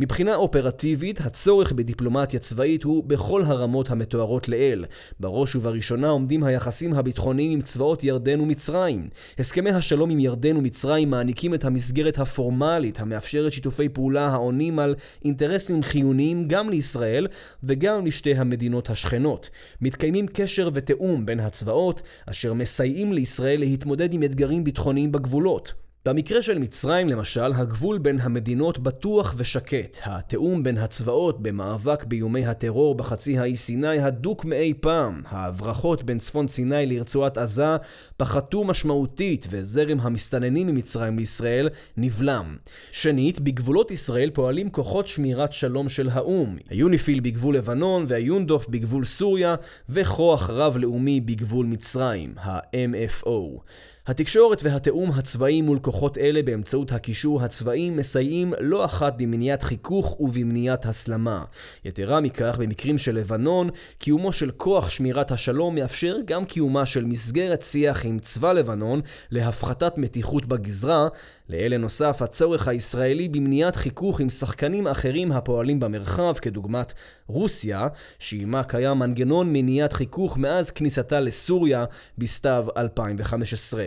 מבחינה 0.01 0.35
אופרטיבית, 0.35 1.21
הצורך 1.21 1.73
בדיפלומטיה 1.73 2.41
צבאית 2.41 2.83
הוא 2.83 3.05
בכל 3.05 3.45
הרמות 3.45 3.91
המתוארות 3.91 4.49
לעיל. 4.49 4.85
בראש 5.21 5.57
ובראשונה 5.57 6.09
עומדים 6.09 6.45
היחסים 6.45 6.95
הביטחוניים 6.95 7.51
עם 7.51 7.61
צבאות 7.61 8.05
ירדן 8.05 8.41
ומצרים. 8.41 9.09
הסכמי 9.39 9.71
השלום 9.71 10.11
עם 10.11 10.19
ירדן 10.19 10.57
ומצרים 10.57 11.11
מעניקים 11.11 11.55
את 11.55 11.65
המסגרת 11.65 12.19
הפורמלית 12.19 13.01
המאפשרת 13.01 13.53
שיתופי 13.53 13.89
פעולה 13.89 14.27
העונים 14.27 14.79
על 14.79 14.95
אינטרסים 15.25 15.83
חיוניים 15.83 16.49
גם 16.49 16.71
לישראל 16.71 17.27
וגם 17.63 18.07
לשתי 18.07 18.35
המדינות 18.35 18.91
השכנות. 18.91 19.51
מתקיימים 19.81 20.27
קשר 20.27 20.71
ותיאום 20.75 21.27
בין 21.27 21.41
הצבאות, 21.41 22.03
אשר 22.27 22.55
מסייעים 22.55 23.13
לישראל 23.13 23.61
להתמודד 23.61 24.13
עם 24.13 24.23
אתגרים 24.23 24.65
ביטחוניים 24.65 25.13
בגבולות. 25.13 25.84
במקרה 26.07 26.43
של 26.43 26.59
מצרים 26.59 27.09
למשל, 27.09 27.53
הגבול 27.55 27.99
בין 27.99 28.21
המדינות 28.21 28.79
בטוח 28.79 29.35
ושקט. 29.37 29.99
התיאום 30.05 30.63
בין 30.63 30.79
הצבאות 30.79 31.43
במאבק 31.43 32.05
באיומי 32.05 32.47
הטרור 32.47 32.95
בחצי 32.95 33.39
האי 33.39 33.57
סיני 33.57 33.99
הדוק 33.99 34.45
מאי 34.45 34.75
פעם. 34.81 35.23
ההברחות 35.29 36.03
בין 36.03 36.19
צפון 36.19 36.49
סיני 36.49 36.87
לרצועת 36.87 37.39
עזה 37.39 37.77
פחתו 38.17 38.65
משמעותית 38.65 39.47
וזרם 39.51 40.01
המסתננים 40.01 40.67
ממצרים 40.67 41.19
לישראל 41.19 41.69
נבלם. 41.97 42.57
שנית, 42.91 43.41
בגבולות 43.41 43.91
ישראל 43.91 44.31
פועלים 44.31 44.71
כוחות 44.71 45.09
שמירת 45.09 45.53
שלום 45.53 45.89
של 45.89 46.09
האו"ם. 46.13 46.57
היוניפיל 46.69 47.21
בגבול 47.21 47.57
לבנון 47.57 48.05
והיונדוף 48.09 48.69
בגבול 48.69 49.05
סוריה 49.05 49.55
וכוח 49.89 50.51
רב-לאומי 50.51 51.21
בגבול 51.21 51.67
מצרים, 51.67 52.35
ה-MFO. 52.39 53.61
התקשורת 54.07 54.61
והתיאום 54.63 55.11
הצבאי 55.11 55.63
מול 55.63 55.79
כוחות 55.79 56.19
אלה 56.19 56.43
באמצעות 56.43 56.93
הקישור 56.93 57.43
הצבאי 57.43 57.91
מסייעים 57.91 58.55
לא 58.61 58.85
אחת 58.85 59.15
במניעת 59.17 59.63
חיכוך 59.63 60.21
ובמניעת 60.21 60.87
הסלמה. 60.87 61.45
יתרה 61.85 62.21
מכך, 62.21 62.57
במקרים 62.59 62.99
של 62.99 63.15
לבנון, 63.15 63.71
קיומו 63.99 64.33
של 64.33 64.51
כוח 64.51 64.89
שמירת 64.89 65.31
השלום 65.31 65.75
מאפשר 65.75 66.17
גם 66.25 66.45
קיומה 66.45 66.87
של 66.87 67.05
מסגרת 67.05 67.63
שיח 67.63 68.05
עם 68.05 68.19
צבא 68.19 68.53
לבנון 68.53 69.01
להפחתת 69.31 69.99
מתיחות 69.99 70.47
בגזרה, 70.47 71.09
לאלה 71.49 71.79
נוסף 71.79 72.23
הצורך 72.23 72.69
הישראלי 72.69 73.29
במניעת 73.29 73.77
חיכוך 73.77 74.21
עם 74.21 74.31
שחקנים 74.31 74.87
אחרים 74.87 75.33
הפועלים 75.33 75.81
במרחב, 75.81 76.35
כדוגמת 76.43 76.93
רוסיה, 77.27 77.89
שעימה 78.19 78.65
קיים 78.65 78.99
מנגנון 78.99 79.53
מניעת 79.53 79.93
חיכוך 79.93 80.39
מאז 80.39 80.71
כניסתה 80.71 81.21
לסוריה 81.21 81.85
בסתיו 82.19 82.67
2015. 82.77 83.85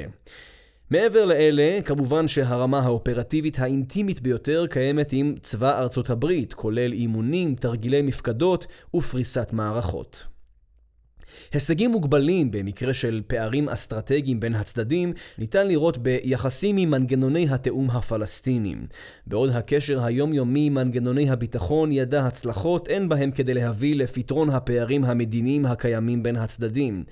מעבר 0.91 1.25
לאלה, 1.25 1.79
כמובן 1.85 2.27
שהרמה 2.27 2.79
האופרטיבית 2.79 3.59
האינטימית 3.59 4.21
ביותר 4.21 4.65
קיימת 4.69 5.13
עם 5.13 5.35
צבא 5.41 5.79
ארצות 5.79 6.09
הברית, 6.09 6.53
כולל 6.53 6.93
אימונים, 6.93 7.55
תרגילי 7.55 8.01
מפקדות 8.01 8.67
ופריסת 8.95 9.49
מערכות. 9.53 10.36
הישגים 11.53 11.91
מוגבלים 11.91 12.51
במקרה 12.51 12.93
של 12.93 13.21
פערים 13.27 13.69
אסטרטגיים 13.69 14.39
בין 14.39 14.55
הצדדים 14.55 15.13
ניתן 15.37 15.67
לראות 15.67 15.97
ביחסים 15.97 16.77
עם 16.77 16.91
מנגנוני 16.91 17.47
התיאום 17.49 17.89
הפלסטינים. 17.89 18.87
בעוד 19.27 19.49
הקשר 19.49 20.03
היומיומי 20.03 20.67
עם 20.67 20.73
מנגנוני 20.73 21.29
הביטחון 21.29 21.91
ידע 21.91 22.25
הצלחות, 22.27 22.87
אין 22.87 23.09
בהם 23.09 23.31
כדי 23.31 23.53
להביא 23.53 23.95
לפתרון 23.95 24.49
הפערים 24.49 25.05
המדיניים 25.05 25.65
הקיימים 25.65 26.23
בין 26.23 26.35
הצדדים. 26.35 27.03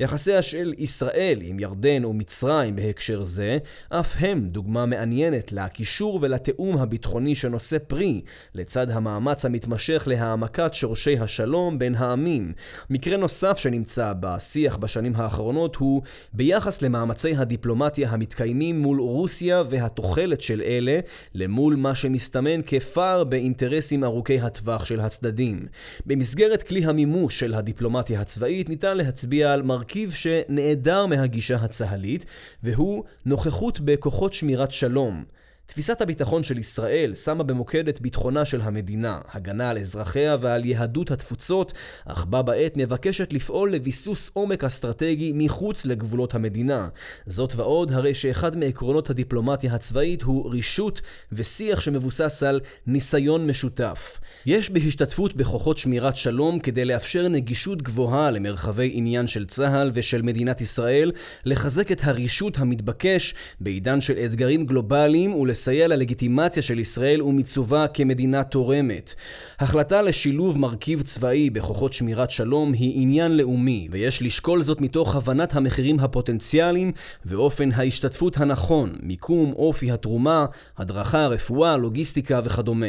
יחסיה 0.00 0.42
של 0.42 0.74
ישראל 0.78 1.38
עם 1.42 1.60
ירדן 1.60 2.04
ומצרים 2.04 2.76
בהקשר 2.76 3.22
זה, 3.22 3.58
אף 3.88 4.14
הם 4.18 4.48
דוגמה 4.48 4.86
מעניינת 4.86 5.52
לקישור 5.52 6.18
ולתיאום 6.22 6.78
הביטחוני 6.78 7.34
שנושא 7.34 7.78
פרי, 7.86 8.20
לצד 8.54 8.90
המאמץ 8.90 9.44
המתמשך 9.44 10.02
להעמקת 10.06 10.74
שורשי 10.74 11.18
השלום 11.18 11.78
בין 11.78 11.94
העמים. 11.94 12.52
מקרה 12.90 13.16
נוסף 13.16 13.58
שנמצא 13.58 13.81
בשיח 14.20 14.76
בשנים 14.76 15.12
האחרונות 15.16 15.76
הוא 15.76 16.02
ביחס 16.32 16.82
למאמצי 16.82 17.36
הדיפלומטיה 17.36 18.10
המתקיימים 18.10 18.82
מול 18.82 19.00
רוסיה 19.00 19.62
והתוחלת 19.68 20.40
של 20.40 20.60
אלה 20.60 21.00
למול 21.34 21.76
מה 21.76 21.94
שמסתמן 21.94 22.60
כפער 22.66 23.24
באינטרסים 23.24 24.04
ארוכי 24.04 24.40
הטווח 24.40 24.84
של 24.84 25.00
הצדדים. 25.00 25.66
במסגרת 26.06 26.62
כלי 26.62 26.84
המימוש 26.84 27.40
של 27.40 27.54
הדיפלומטיה 27.54 28.20
הצבאית 28.20 28.68
ניתן 28.68 28.96
להצביע 28.96 29.52
על 29.52 29.62
מרכיב 29.62 30.12
שנעדר 30.12 31.06
מהגישה 31.06 31.56
הצה"לית 31.56 32.26
והוא 32.62 33.04
נוכחות 33.26 33.80
בכוחות 33.80 34.32
שמירת 34.32 34.72
שלום. 34.72 35.24
תפיסת 35.72 36.00
הביטחון 36.00 36.42
של 36.42 36.58
ישראל 36.58 37.14
שמה 37.14 37.44
במוקד 37.44 37.88
את 37.88 38.00
ביטחונה 38.00 38.44
של 38.44 38.60
המדינה, 38.60 39.20
הגנה 39.32 39.70
על 39.70 39.78
אזרחיה 39.78 40.36
ועל 40.40 40.64
יהדות 40.64 41.10
התפוצות, 41.10 41.72
אך 42.04 42.24
בה 42.24 42.42
בעת 42.42 42.76
מבקשת 42.76 43.32
לפעול 43.32 43.74
לביסוס 43.74 44.30
עומק 44.32 44.64
אסטרטגי 44.64 45.32
מחוץ 45.34 45.86
לגבולות 45.86 46.34
המדינה. 46.34 46.88
זאת 47.26 47.54
ועוד, 47.56 47.92
הרי 47.92 48.14
שאחד 48.14 48.56
מעקרונות 48.56 49.10
הדיפלומטיה 49.10 49.74
הצבאית 49.74 50.22
הוא 50.22 50.50
רישות 50.50 51.00
ושיח 51.32 51.80
שמבוסס 51.80 52.42
על 52.42 52.60
ניסיון 52.86 53.46
משותף. 53.46 54.20
יש 54.46 54.70
בהשתתפות 54.70 55.34
בכוחות 55.34 55.78
שמירת 55.78 56.16
שלום 56.16 56.58
כדי 56.58 56.84
לאפשר 56.84 57.28
נגישות 57.28 57.82
גבוהה 57.82 58.30
למרחבי 58.30 58.90
עניין 58.94 59.26
של 59.26 59.44
צה"ל 59.44 59.90
ושל 59.94 60.22
מדינת 60.22 60.60
ישראל, 60.60 61.12
לחזק 61.44 61.92
את 61.92 62.00
הרישות 62.04 62.58
המתבקש 62.58 63.34
בעידן 63.60 64.00
של 64.00 64.18
אתגרים 64.18 64.66
גלובליים 64.66 65.34
ול 65.34 65.50
לסייע 65.62 65.88
ללגיטימציה 65.88 66.62
של 66.62 66.78
ישראל 66.78 67.22
ומיצובה 67.22 67.86
כמדינה 67.88 68.44
תורמת. 68.44 69.14
החלטה 69.58 70.02
לשילוב 70.02 70.58
מרכיב 70.58 71.02
צבאי 71.02 71.50
בכוחות 71.50 71.92
שמירת 71.92 72.30
שלום 72.30 72.72
היא 72.72 73.02
עניין 73.02 73.36
לאומי, 73.36 73.88
ויש 73.90 74.22
לשקול 74.22 74.62
זאת 74.62 74.80
מתוך 74.80 75.16
הבנת 75.16 75.56
המחירים 75.56 76.00
הפוטנציאליים 76.00 76.92
ואופן 77.24 77.68
ההשתתפות 77.74 78.36
הנכון, 78.36 78.92
מיקום, 79.02 79.52
אופי 79.52 79.90
התרומה, 79.90 80.46
הדרכה, 80.78 81.26
רפואה, 81.26 81.76
לוגיסטיקה 81.76 82.40
וכדומה. 82.44 82.86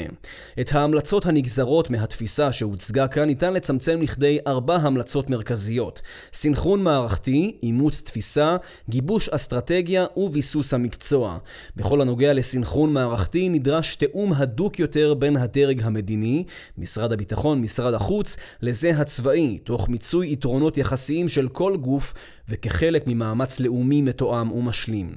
את 0.59 0.71
ההמלצות 0.71 1.25
הנגזרות 1.25 1.89
מהתפיסה 1.89 2.51
שהוצגה 2.51 3.07
כאן 3.07 3.23
ניתן 3.23 3.53
לצמצם 3.53 4.01
לכדי 4.01 4.39
ארבע 4.47 4.75
המלצות 4.75 5.29
מרכזיות: 5.29 6.01
סינכרון 6.33 6.83
מערכתי, 6.83 7.57
אימוץ 7.63 8.01
תפיסה, 8.01 8.57
גיבוש 8.89 9.29
אסטרטגיה 9.29 10.05
וביסוס 10.17 10.73
המקצוע. 10.73 11.37
בכל 11.75 12.01
הנוגע 12.01 12.33
לס 12.33 12.52
סינכרון 12.53 12.93
מערכתי 12.93 13.49
נדרש 13.49 13.95
תיאום 13.95 14.33
הדוק 14.33 14.79
יותר 14.79 15.13
בין 15.13 15.37
הדרג 15.37 15.81
המדיני, 15.83 16.43
משרד 16.77 17.11
הביטחון, 17.11 17.61
משרד 17.61 17.93
החוץ, 17.93 18.37
לזה 18.61 18.89
הצבאי, 18.97 19.57
תוך 19.57 19.89
מיצוי 19.89 20.31
יתרונות 20.31 20.77
יחסיים 20.77 21.29
של 21.29 21.47
כל 21.47 21.77
גוף 21.77 22.13
וכחלק 22.49 23.03
ממאמץ 23.07 23.59
לאומי 23.59 24.01
מתואם 24.01 24.51
ומשלים. 24.51 25.15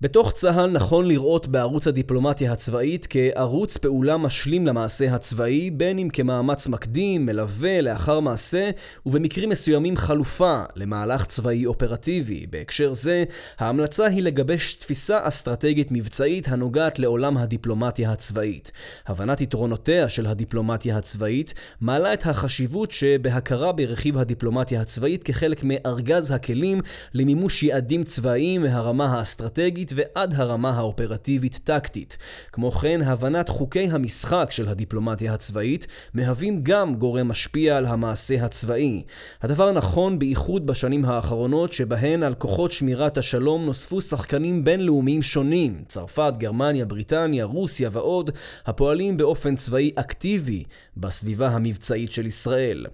בתוך 0.00 0.32
צה"ל 0.32 0.70
נכון 0.70 1.08
לראות 1.08 1.46
בערוץ 1.46 1.86
הדיפלומטיה 1.88 2.52
הצבאית 2.52 3.06
כערוץ 3.10 3.76
פעולה 3.76 4.16
משלים 4.16 4.66
למעשה 4.66 5.14
הצבאי, 5.14 5.70
בין 5.70 5.98
אם 5.98 6.08
כמאמץ 6.12 6.68
מקדים, 6.68 7.26
מלווה, 7.26 7.80
לאחר 7.80 8.20
מעשה, 8.20 8.70
ובמקרים 9.06 9.48
מסוימים 9.48 9.96
חלופה 9.96 10.62
למהלך 10.74 11.26
צבאי 11.26 11.66
אופרטיבי. 11.66 12.46
בהקשר 12.50 12.94
זה, 12.94 13.24
ההמלצה 13.58 14.06
היא 14.06 14.22
לגבש 14.22 14.74
תפיסה 14.74 15.28
אסטרטגית 15.28 15.88
מבצעית 15.90 16.48
הנוגעת 16.48 16.98
לעולם 16.98 17.36
הדיפלומטיה 17.36 18.12
הצבאית. 18.12 18.72
הבנת 19.06 19.40
יתרונותיה 19.40 20.08
של 20.08 20.26
הדיפלומטיה 20.26 20.96
הצבאית 20.96 21.54
מעלה 21.80 22.12
את 22.12 22.26
החשיבות 22.26 22.92
שבהכרה 22.92 23.72
ברכיב 23.72 24.18
הדיפלומטיה 24.18 24.80
הצבאית 24.80 25.22
כחלק 25.22 25.60
מארגז 25.64 26.30
הכלים 26.30 26.80
למימוש 27.14 27.62
יעדים 27.62 28.04
צבאיים 28.04 28.62
מהרמה 28.62 29.06
האסטרטגית 29.06 29.85
הטקטית 29.86 30.08
ועד 30.16 30.34
הרמה 30.34 30.70
האופרטיבית-טקטית. 30.70 32.16
כמו 32.52 32.70
כן, 32.70 33.02
הבנת 33.02 33.48
חוקי 33.48 33.88
המשחק 33.90 34.48
של 34.50 34.68
הדיפלומטיה 34.68 35.34
הצבאית 35.34 35.86
מהווים 36.14 36.60
גם 36.62 36.94
גורם 36.94 37.28
משפיע 37.28 37.76
על 37.76 37.86
המעשה 37.86 38.44
הצבאי. 38.44 39.02
הדבר 39.42 39.72
נכון 39.72 40.18
בייחוד 40.18 40.66
בשנים 40.66 41.04
האחרונות 41.04 41.72
שבהן 41.72 42.22
על 42.22 42.34
כוחות 42.34 42.72
שמירת 42.72 43.18
השלום 43.18 43.66
נוספו 43.66 44.00
שחקנים 44.00 44.64
בינלאומיים 44.64 45.22
שונים, 45.22 45.84
צרפת, 45.88 46.32
גרמניה, 46.38 46.84
בריטניה, 46.84 47.44
רוסיה 47.44 47.90
ועוד, 47.92 48.30
הפועלים 48.66 49.16
באופן 49.16 49.56
צבאי 49.56 49.90
אקטיבי 49.96 50.64
בסביבה 50.96 51.48
המבצעית 51.48 52.12
של 52.12 52.26
ישראל. 52.26 52.86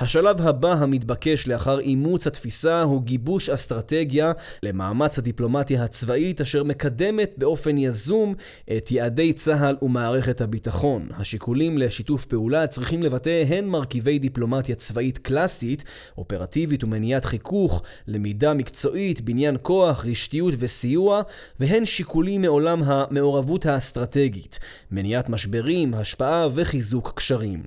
השלב 0.00 0.40
הבא 0.40 0.72
המתבקש 0.72 1.48
לאחר 1.48 1.78
אימוץ 1.80 2.26
התפיסה 2.26 2.82
הוא 2.82 3.02
גיבוש 3.02 3.48
אסטרטגיה 3.48 4.32
למאמץ 4.62 5.18
הדיפלומטיה 5.18 5.84
הצבאית 5.84 6.40
אשר 6.40 6.64
מקדמת 6.64 7.34
באופן 7.38 7.78
יזום 7.78 8.34
את 8.76 8.90
יעדי 8.90 9.32
צה"ל 9.32 9.76
ומערכת 9.82 10.40
הביטחון. 10.40 11.08
השיקולים 11.16 11.78
לשיתוף 11.78 12.24
פעולה 12.26 12.66
צריכים 12.66 13.02
לבטא 13.02 13.44
הן 13.48 13.64
מרכיבי 13.64 14.18
דיפלומטיה 14.18 14.74
צבאית 14.74 15.18
קלאסית, 15.18 15.84
אופרטיבית 16.18 16.84
ומניעת 16.84 17.24
חיכוך, 17.24 17.82
למידה 18.06 18.54
מקצועית, 18.54 19.20
בניין 19.20 19.56
כוח, 19.62 20.06
רשתיות 20.06 20.54
וסיוע, 20.58 21.22
והן 21.60 21.86
שיקולים 21.86 22.42
מעולם 22.42 22.82
המעורבות 22.84 23.66
האסטרטגית, 23.66 24.58
מניעת 24.90 25.28
משברים, 25.28 25.94
השפעה 25.94 26.48
וחיזוק 26.54 27.12
קשרים. 27.16 27.62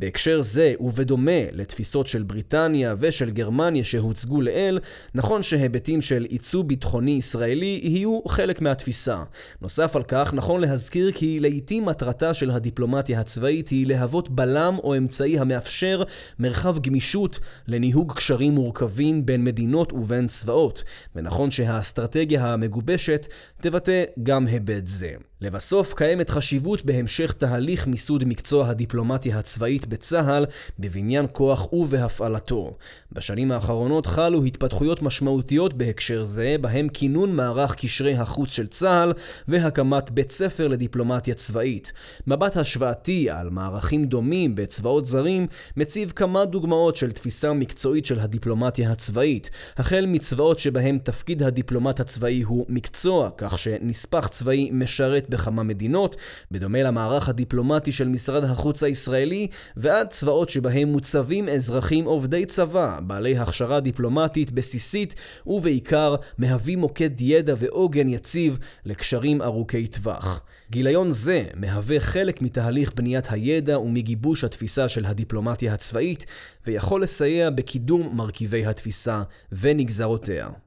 בהקשר 0.00 0.42
זה, 0.42 0.74
ובדומה 0.80 1.50
לתפיסות 1.76 2.06
של 2.06 2.22
בריטניה 2.22 2.94
ושל 2.98 3.30
גרמניה 3.30 3.84
שהוצגו 3.84 4.40
לעיל, 4.40 4.78
נכון 5.14 5.42
שהיבטים 5.42 6.00
של 6.00 6.26
עיצוב 6.28 6.68
ביטחוני 6.68 7.10
ישראלי 7.10 7.80
יהיו 7.82 8.20
חלק 8.28 8.60
מהתפיסה. 8.60 9.22
נוסף 9.62 9.96
על 9.96 10.02
כך, 10.02 10.34
נכון 10.34 10.60
להזכיר 10.60 11.12
כי 11.12 11.40
לעיתים 11.40 11.84
מטרתה 11.84 12.34
של 12.34 12.50
הדיפלומטיה 12.50 13.20
הצבאית 13.20 13.68
היא 13.68 13.86
להוות 13.86 14.28
בלם 14.28 14.76
או 14.82 14.96
אמצעי 14.96 15.38
המאפשר 15.38 16.02
מרחב 16.38 16.78
גמישות 16.78 17.38
לניהוג 17.68 18.12
קשרים 18.12 18.52
מורכבים 18.52 19.26
בין 19.26 19.44
מדינות 19.44 19.92
ובין 19.92 20.26
צבאות, 20.26 20.82
ונכון 21.14 21.50
שהאסטרטגיה 21.50 22.52
המגובשת 22.52 23.26
תבטא 23.60 24.04
גם 24.22 24.46
היבט 24.46 24.86
זה. 24.86 25.14
לבסוף, 25.40 25.94
קיימת 25.94 26.30
חשיבות 26.30 26.84
בהמשך 26.84 27.32
תהליך 27.32 27.86
מיסוד 27.86 28.24
מקצוע 28.24 28.68
הדיפלומטיה 28.68 29.38
הצבאית 29.38 29.86
בצה"ל 29.86 30.46
בבניין 30.78 31.26
כוח 31.32 31.72
ובהפעלתו. 31.72 32.76
בשנים 33.12 33.52
האחרונות 33.52 34.06
חלו 34.06 34.44
התפתחויות 34.44 35.02
משמעותיות 35.02 35.74
בהקשר 35.74 36.24
זה, 36.24 36.56
בהם 36.60 36.88
כינון 36.88 37.36
מערך 37.36 37.74
קשרי 37.74 38.14
החוץ 38.14 38.52
של 38.52 38.66
צה"ל 38.66 39.12
והקמת 39.48 40.10
בית 40.10 40.32
ספר 40.32 40.68
לדיפלומטיה 40.68 41.34
צבאית. 41.34 41.92
מבט 42.26 42.56
השוואתי 42.56 43.30
על 43.30 43.50
מערכים 43.50 44.04
דומים 44.04 44.54
בצבאות 44.54 45.06
זרים 45.06 45.46
מציב 45.76 46.12
כמה 46.16 46.44
דוגמאות 46.44 46.96
של 46.96 47.12
תפיסה 47.12 47.52
מקצועית 47.52 48.06
של 48.06 48.20
הדיפלומטיה 48.20 48.92
הצבאית, 48.92 49.50
החל 49.76 50.04
מצבאות 50.08 50.58
שבהם 50.58 50.98
תפקיד 51.02 51.42
הדיפלומט 51.42 52.00
הצבאי 52.00 52.42
הוא 52.42 52.66
מקצוע, 52.68 53.30
כך 53.36 53.58
שנספח 53.58 54.26
צבאי 54.26 54.70
משרת 54.72 55.25
בכמה 55.30 55.62
מדינות, 55.62 56.16
בדומה 56.50 56.82
למערך 56.82 57.28
הדיפלומטי 57.28 57.92
של 57.92 58.08
משרד 58.08 58.44
החוץ 58.44 58.82
הישראלי, 58.82 59.48
ועד 59.76 60.08
צבאות 60.08 60.48
שבהם 60.48 60.88
מוצבים 60.88 61.48
אזרחים 61.48 62.04
עובדי 62.04 62.46
צבא, 62.46 62.98
בעלי 63.00 63.38
הכשרה 63.38 63.80
דיפלומטית 63.80 64.50
בסיסית, 64.50 65.14
ובעיקר 65.46 66.14
מהווים 66.38 66.78
מוקד 66.78 67.20
ידע 67.20 67.54
ועוגן 67.58 68.08
יציב 68.08 68.58
לקשרים 68.84 69.42
ארוכי 69.42 69.86
טווח. 69.86 70.40
גיליון 70.70 71.10
זה 71.10 71.44
מהווה 71.54 72.00
חלק 72.00 72.42
מתהליך 72.42 72.92
בניית 72.94 73.32
הידע 73.32 73.78
ומגיבוש 73.78 74.44
התפיסה 74.44 74.88
של 74.88 75.06
הדיפלומטיה 75.06 75.74
הצבאית, 75.74 76.26
ויכול 76.66 77.02
לסייע 77.02 77.50
בקידום 77.50 78.16
מרכיבי 78.16 78.66
התפיסה 78.66 79.22
ונגזרותיה. 79.52 80.65